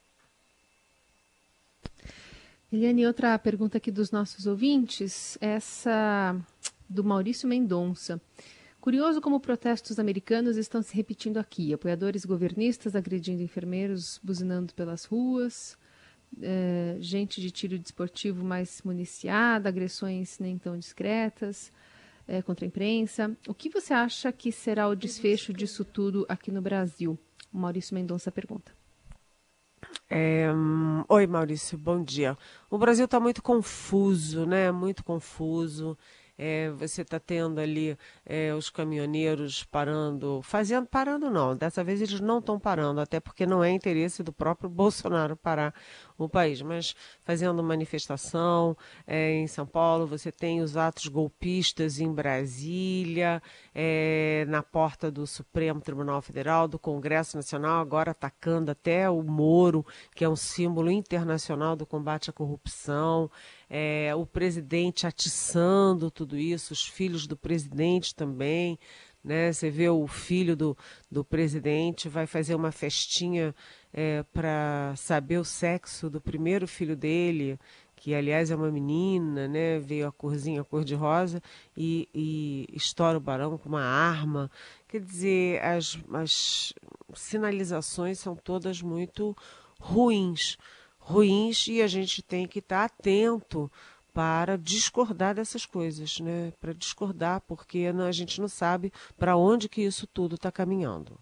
Eliane, 2.71 3.06
outra 3.06 3.38
pergunta 3.39 3.78
aqui 3.78 3.91
dos 3.91 4.12
nossos 4.12 4.47
ouvintes, 4.47 5.38
essa 5.39 6.36
do 6.89 7.04
Maurício 7.04 7.47
Mendonça. 7.47 8.21
Curioso 8.82 9.19
como 9.19 9.39
protestos 9.39 9.97
americanos 9.97 10.58
estão 10.58 10.82
se 10.82 10.95
repetindo 10.95 11.38
aqui. 11.38 11.73
Apoiadores 11.73 12.23
governistas 12.25 12.95
agredindo 12.95 13.41
enfermeiros, 13.41 14.19
buzinando 14.23 14.73
pelas 14.73 15.06
ruas, 15.06 15.78
é, 16.41 16.97
gente 16.99 17.41
de 17.41 17.49
tiro 17.49 17.80
desportivo 17.80 18.43
mais 18.43 18.82
municiada, 18.84 19.69
agressões 19.69 20.38
nem 20.39 20.58
tão 20.58 20.78
discretas 20.78 21.71
é, 22.28 22.41
contra 22.41 22.65
a 22.65 22.67
imprensa. 22.67 23.36
O 23.47 23.54
que 23.54 23.69
você 23.69 23.93
acha 23.93 24.32
que 24.32 24.51
será 24.51 24.88
o 24.88 24.95
desfecho 24.95 25.54
disso 25.54 25.84
tudo 25.84 26.25
aqui 26.28 26.51
no 26.51 26.62
Brasil? 26.62 27.17
O 27.55 27.57
Maurício 27.57 27.95
Mendonça 27.95 28.29
pergunta. 28.33 28.73
É, 30.09 30.47
oi, 31.07 31.25
Maurício, 31.25 31.77
bom 31.77 32.03
dia. 32.03 32.37
O 32.69 32.77
Brasil 32.77 33.05
está 33.05 33.17
muito 33.17 33.41
confuso, 33.41 34.45
né? 34.45 34.73
Muito 34.73 35.05
confuso. 35.05 35.97
É, 36.38 36.69
você 36.71 37.02
está 37.02 37.19
tendo 37.19 37.60
ali 37.60 37.98
é, 38.26 38.54
os 38.54 38.69
caminhoneiros 38.69 39.63
parando, 39.63 40.41
fazendo, 40.43 40.86
parando 40.86 41.30
não, 41.30 41.56
dessa 41.56 41.84
vez 41.84 42.02
eles 42.02 42.19
não 42.19 42.39
estão 42.39 42.60
parando, 42.60 43.00
até 43.00 43.19
porque 43.19 43.45
não 43.45 43.63
é 43.63 43.71
interesse 43.71 44.21
do 44.21 44.34
próprio 44.34 44.69
Bolsonaro 44.69 45.38
parar 45.38 45.74
o 46.17 46.28
país, 46.28 46.62
mas 46.62 46.95
fazendo 47.24 47.63
manifestação 47.63 48.76
é, 49.08 49.34
em 49.34 49.48
São 49.48 49.65
Paulo, 49.65 50.08
você 50.08 50.32
tem 50.32 50.62
os 50.62 50.76
atos 50.78 51.08
golpistas 51.08 52.00
em 52.00 52.12
Brasília, 52.12 53.41
é, 53.74 54.45
na 54.48 54.62
porta 54.63 55.10
do 55.12 55.26
Supremo 55.28 55.82
Tribunal 55.82 56.21
Federal, 56.21 56.67
do 56.67 56.80
Congresso 56.80 57.38
Nacional, 57.38 57.82
agora 57.82 58.12
atacando 58.12 58.71
até 58.71 59.10
o 59.10 59.21
Moro, 59.24 59.86
que 60.13 60.24
é 60.24 60.30
um 60.30 60.36
símbolo 60.36 60.89
internacional 60.89 61.76
do 61.76 61.86
combate 61.86 62.30
à 62.30 62.34
corrupção, 62.34 63.30
é, 63.69 64.13
o 64.15 64.25
presidente 64.25 65.08
atiçando 65.08 66.12
tudo 66.12 66.38
isso, 66.38 66.73
os 66.73 66.86
filhos 66.86 67.28
do 67.28 67.36
presidente 67.36 68.13
também. 68.13 68.78
Né? 69.23 69.51
Você 69.51 69.71
vê 69.71 69.89
o 69.89 70.06
filho 70.06 70.56
do, 70.56 70.78
do 71.10 71.23
presidente 71.25 72.08
vai 72.08 72.28
fazer 72.28 72.54
uma 72.54 72.71
festinha 72.71 73.56
é, 73.91 74.23
para 74.32 74.93
saber 74.95 75.39
o 75.39 75.43
sexo 75.43 76.10
do 76.12 76.21
primeiro 76.21 76.67
filho 76.67 76.95
dele, 76.95 77.58
que 77.95 78.13
aliás 78.13 78.51
é 78.51 78.56
uma 78.56 78.69
menina, 78.69 79.47
né? 79.47 79.80
Veio 79.80 80.08
a 80.08 80.12
corzinha 80.12 80.63
cor-de-rosa 80.63 81.41
e, 81.75 82.08
e 82.13 82.67
estoura 82.73 83.17
o 83.17 83.21
barão 83.21 83.58
com 83.58 83.69
uma 83.69 83.82
arma. 83.82 84.51
Quer 84.88 85.01
dizer, 85.01 85.63
as, 85.63 85.97
as 86.13 86.73
sinalizações 87.15 88.19
são 88.19 88.36
todas 88.36 88.82
muito 88.82 89.36
ruins. 89.80 90.58
Ruins 91.07 91.67
e 91.67 91.83
a 91.83 91.87
gente 91.87 92.23
tem 92.23 92.47
que 92.47 92.57
estar 92.57 92.83
atento 92.83 93.71
para 94.11 94.57
discordar 94.57 95.35
dessas 95.35 95.63
coisas, 95.63 96.19
né? 96.19 96.51
Para 96.59 96.73
discordar, 96.73 97.41
porque 97.41 97.85
a 97.85 98.11
gente 98.11 98.41
não 98.41 98.47
sabe 98.47 98.91
para 99.15 99.37
onde 99.37 99.69
que 99.69 99.81
isso 99.81 100.07
tudo 100.07 100.33
está 100.33 100.51
caminhando. 100.51 101.19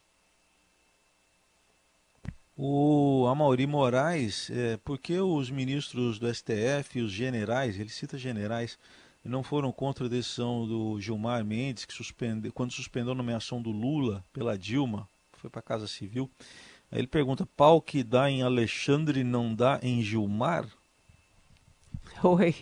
O 2.55 3.25
Amaury 3.27 3.67
Moraes, 3.67 4.49
é, 4.51 4.77
por 4.77 4.97
que 4.97 5.19
os 5.19 5.49
ministros 5.49 6.17
do 6.17 6.33
STF 6.33 6.99
e 6.99 7.01
os 7.01 7.11
generais, 7.11 7.77
ele 7.77 7.89
cita 7.89 8.17
generais, 8.17 8.77
não 9.25 9.43
foram 9.43 9.71
contra 9.71 10.05
a 10.05 10.09
decisão 10.09 10.65
do 10.65 11.01
Gilmar 11.01 11.43
Mendes, 11.43 11.83
que 11.83 11.93
suspende, 11.93 12.51
quando 12.51 12.71
suspendeu 12.71 13.11
a 13.11 13.15
nomeação 13.15 13.61
do 13.61 13.71
Lula 13.71 14.23
pela 14.31 14.57
Dilma, 14.57 15.09
foi 15.33 15.49
para 15.49 15.59
a 15.59 15.63
Casa 15.63 15.87
Civil. 15.87 16.29
Aí 16.93 16.99
ele 16.99 17.07
pergunta: 17.07 17.47
pau 17.57 17.81
que 17.81 18.03
dá 18.03 18.29
em 18.29 18.43
Alexandre 18.43 19.23
não 19.23 19.55
dá 19.55 19.79
em 19.81 19.99
Gilmar? 20.03 20.67
Oi, 22.23 22.53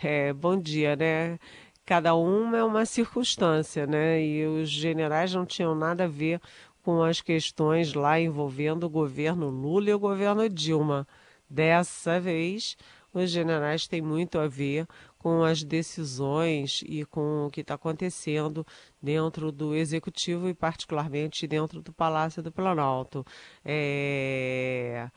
é, 0.00 0.32
bom 0.32 0.56
dia, 0.56 0.94
né? 0.94 1.36
Cada 1.84 2.14
um 2.14 2.54
é 2.54 2.62
uma 2.62 2.86
circunstância, 2.86 3.84
né? 3.84 4.24
E 4.24 4.46
os 4.46 4.70
generais 4.70 5.34
não 5.34 5.44
tinham 5.44 5.74
nada 5.74 6.04
a 6.04 6.06
ver 6.06 6.40
com 6.84 7.02
as 7.02 7.20
questões 7.20 7.92
lá 7.92 8.20
envolvendo 8.20 8.84
o 8.84 8.90
governo 8.90 9.50
Lula 9.50 9.90
e 9.90 9.94
o 9.94 9.98
governo 9.98 10.48
Dilma. 10.48 11.04
Dessa 11.50 12.20
vez, 12.20 12.76
os 13.12 13.32
generais 13.32 13.88
têm 13.88 14.00
muito 14.00 14.38
a 14.38 14.46
ver 14.46 14.86
com 15.22 15.44
as 15.44 15.62
decisões 15.62 16.82
e 16.86 17.04
com 17.04 17.46
o 17.46 17.50
que 17.50 17.60
está 17.60 17.74
acontecendo 17.74 18.66
dentro 19.00 19.52
do 19.52 19.74
executivo 19.74 20.48
e 20.48 20.54
particularmente 20.54 21.46
dentro 21.46 21.80
do 21.80 21.92
Palácio 21.92 22.42
do 22.42 22.50
Planalto. 22.50 23.24
É, 23.64 25.08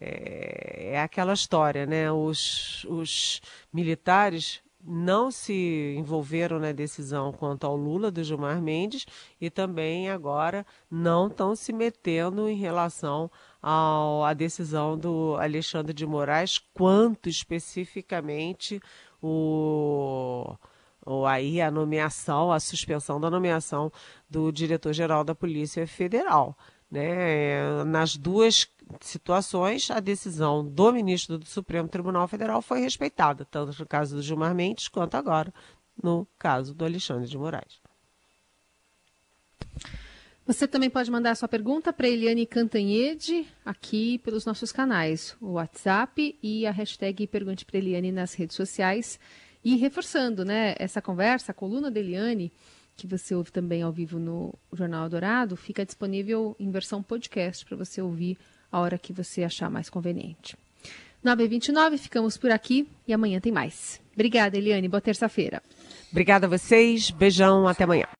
é, 0.00 0.92
é 0.94 1.00
aquela 1.00 1.34
história, 1.34 1.84
né? 1.86 2.10
Os, 2.10 2.84
os 2.88 3.42
militares 3.72 4.62
não 4.84 5.30
se 5.30 5.94
envolveram 5.96 6.58
na 6.58 6.72
decisão 6.72 7.32
quanto 7.32 7.64
ao 7.64 7.76
Lula 7.76 8.10
do 8.10 8.24
Gilmar 8.24 8.60
Mendes 8.60 9.06
e 9.40 9.48
também 9.48 10.10
agora 10.10 10.66
não 10.90 11.28
estão 11.28 11.54
se 11.54 11.72
metendo 11.72 12.48
em 12.48 12.56
relação 12.56 13.30
ao, 13.60 14.24
à 14.24 14.32
decisão 14.32 14.98
do 14.98 15.36
Alexandre 15.38 15.94
de 15.94 16.04
Moraes 16.04 16.58
quanto 16.74 17.28
especificamente 17.28 18.80
o, 19.22 20.56
o 21.06 21.24
aí 21.24 21.60
a 21.60 21.70
nomeação, 21.70 22.52
a 22.52 22.60
suspensão 22.60 23.20
da 23.20 23.30
nomeação 23.30 23.92
do 24.28 24.50
diretor-geral 24.50 25.24
da 25.24 25.34
Polícia 25.34 25.86
Federal. 25.86 26.56
Né? 26.90 27.84
Nas 27.84 28.16
duas 28.16 28.68
situações, 29.00 29.90
a 29.90 30.00
decisão 30.00 30.66
do 30.66 30.92
ministro 30.92 31.38
do 31.38 31.46
Supremo 31.46 31.88
Tribunal 31.88 32.28
Federal 32.28 32.60
foi 32.60 32.80
respeitada, 32.80 33.44
tanto 33.44 33.78
no 33.78 33.86
caso 33.86 34.16
do 34.16 34.22
Gilmar 34.22 34.54
Mendes 34.54 34.88
quanto 34.88 35.16
agora 35.16 35.52
no 36.00 36.26
caso 36.38 36.74
do 36.74 36.84
Alexandre 36.84 37.28
de 37.28 37.38
Moraes. 37.38 37.80
Você 40.52 40.68
também 40.68 40.90
pode 40.90 41.10
mandar 41.10 41.34
sua 41.34 41.48
pergunta 41.48 41.94
para 41.94 42.06
Eliane 42.06 42.44
Cantanhede 42.44 43.46
aqui 43.64 44.18
pelos 44.18 44.44
nossos 44.44 44.70
canais, 44.70 45.34
o 45.40 45.52
WhatsApp 45.52 46.38
e 46.42 46.66
a 46.66 46.70
hashtag 46.70 47.26
Pergunte 47.26 47.64
para 47.64 47.78
Eliane 47.78 48.12
nas 48.12 48.34
redes 48.34 48.54
sociais. 48.54 49.18
E 49.64 49.76
reforçando 49.76 50.44
né, 50.44 50.74
essa 50.78 51.00
conversa, 51.00 51.52
a 51.52 51.54
coluna 51.54 51.90
da 51.90 51.98
Eliane, 51.98 52.52
que 52.94 53.06
você 53.06 53.34
ouve 53.34 53.50
também 53.50 53.80
ao 53.80 53.90
vivo 53.90 54.18
no 54.18 54.52
Jornal 54.74 55.08
Dourado, 55.08 55.56
fica 55.56 55.86
disponível 55.86 56.54
em 56.60 56.70
versão 56.70 57.02
podcast 57.02 57.64
para 57.64 57.78
você 57.78 58.02
ouvir 58.02 58.36
a 58.70 58.78
hora 58.78 58.98
que 58.98 59.10
você 59.10 59.44
achar 59.44 59.70
mais 59.70 59.88
conveniente. 59.88 60.54
9h29, 61.24 61.96
ficamos 61.96 62.36
por 62.36 62.50
aqui 62.50 62.86
e 63.08 63.14
amanhã 63.14 63.40
tem 63.40 63.50
mais. 63.50 64.02
Obrigada, 64.12 64.58
Eliane. 64.58 64.86
Boa 64.86 65.00
terça-feira. 65.00 65.62
Obrigada 66.10 66.44
a 66.44 66.50
vocês. 66.50 67.10
Beijão. 67.10 67.66
Até 67.66 67.84
amanhã. 67.84 68.04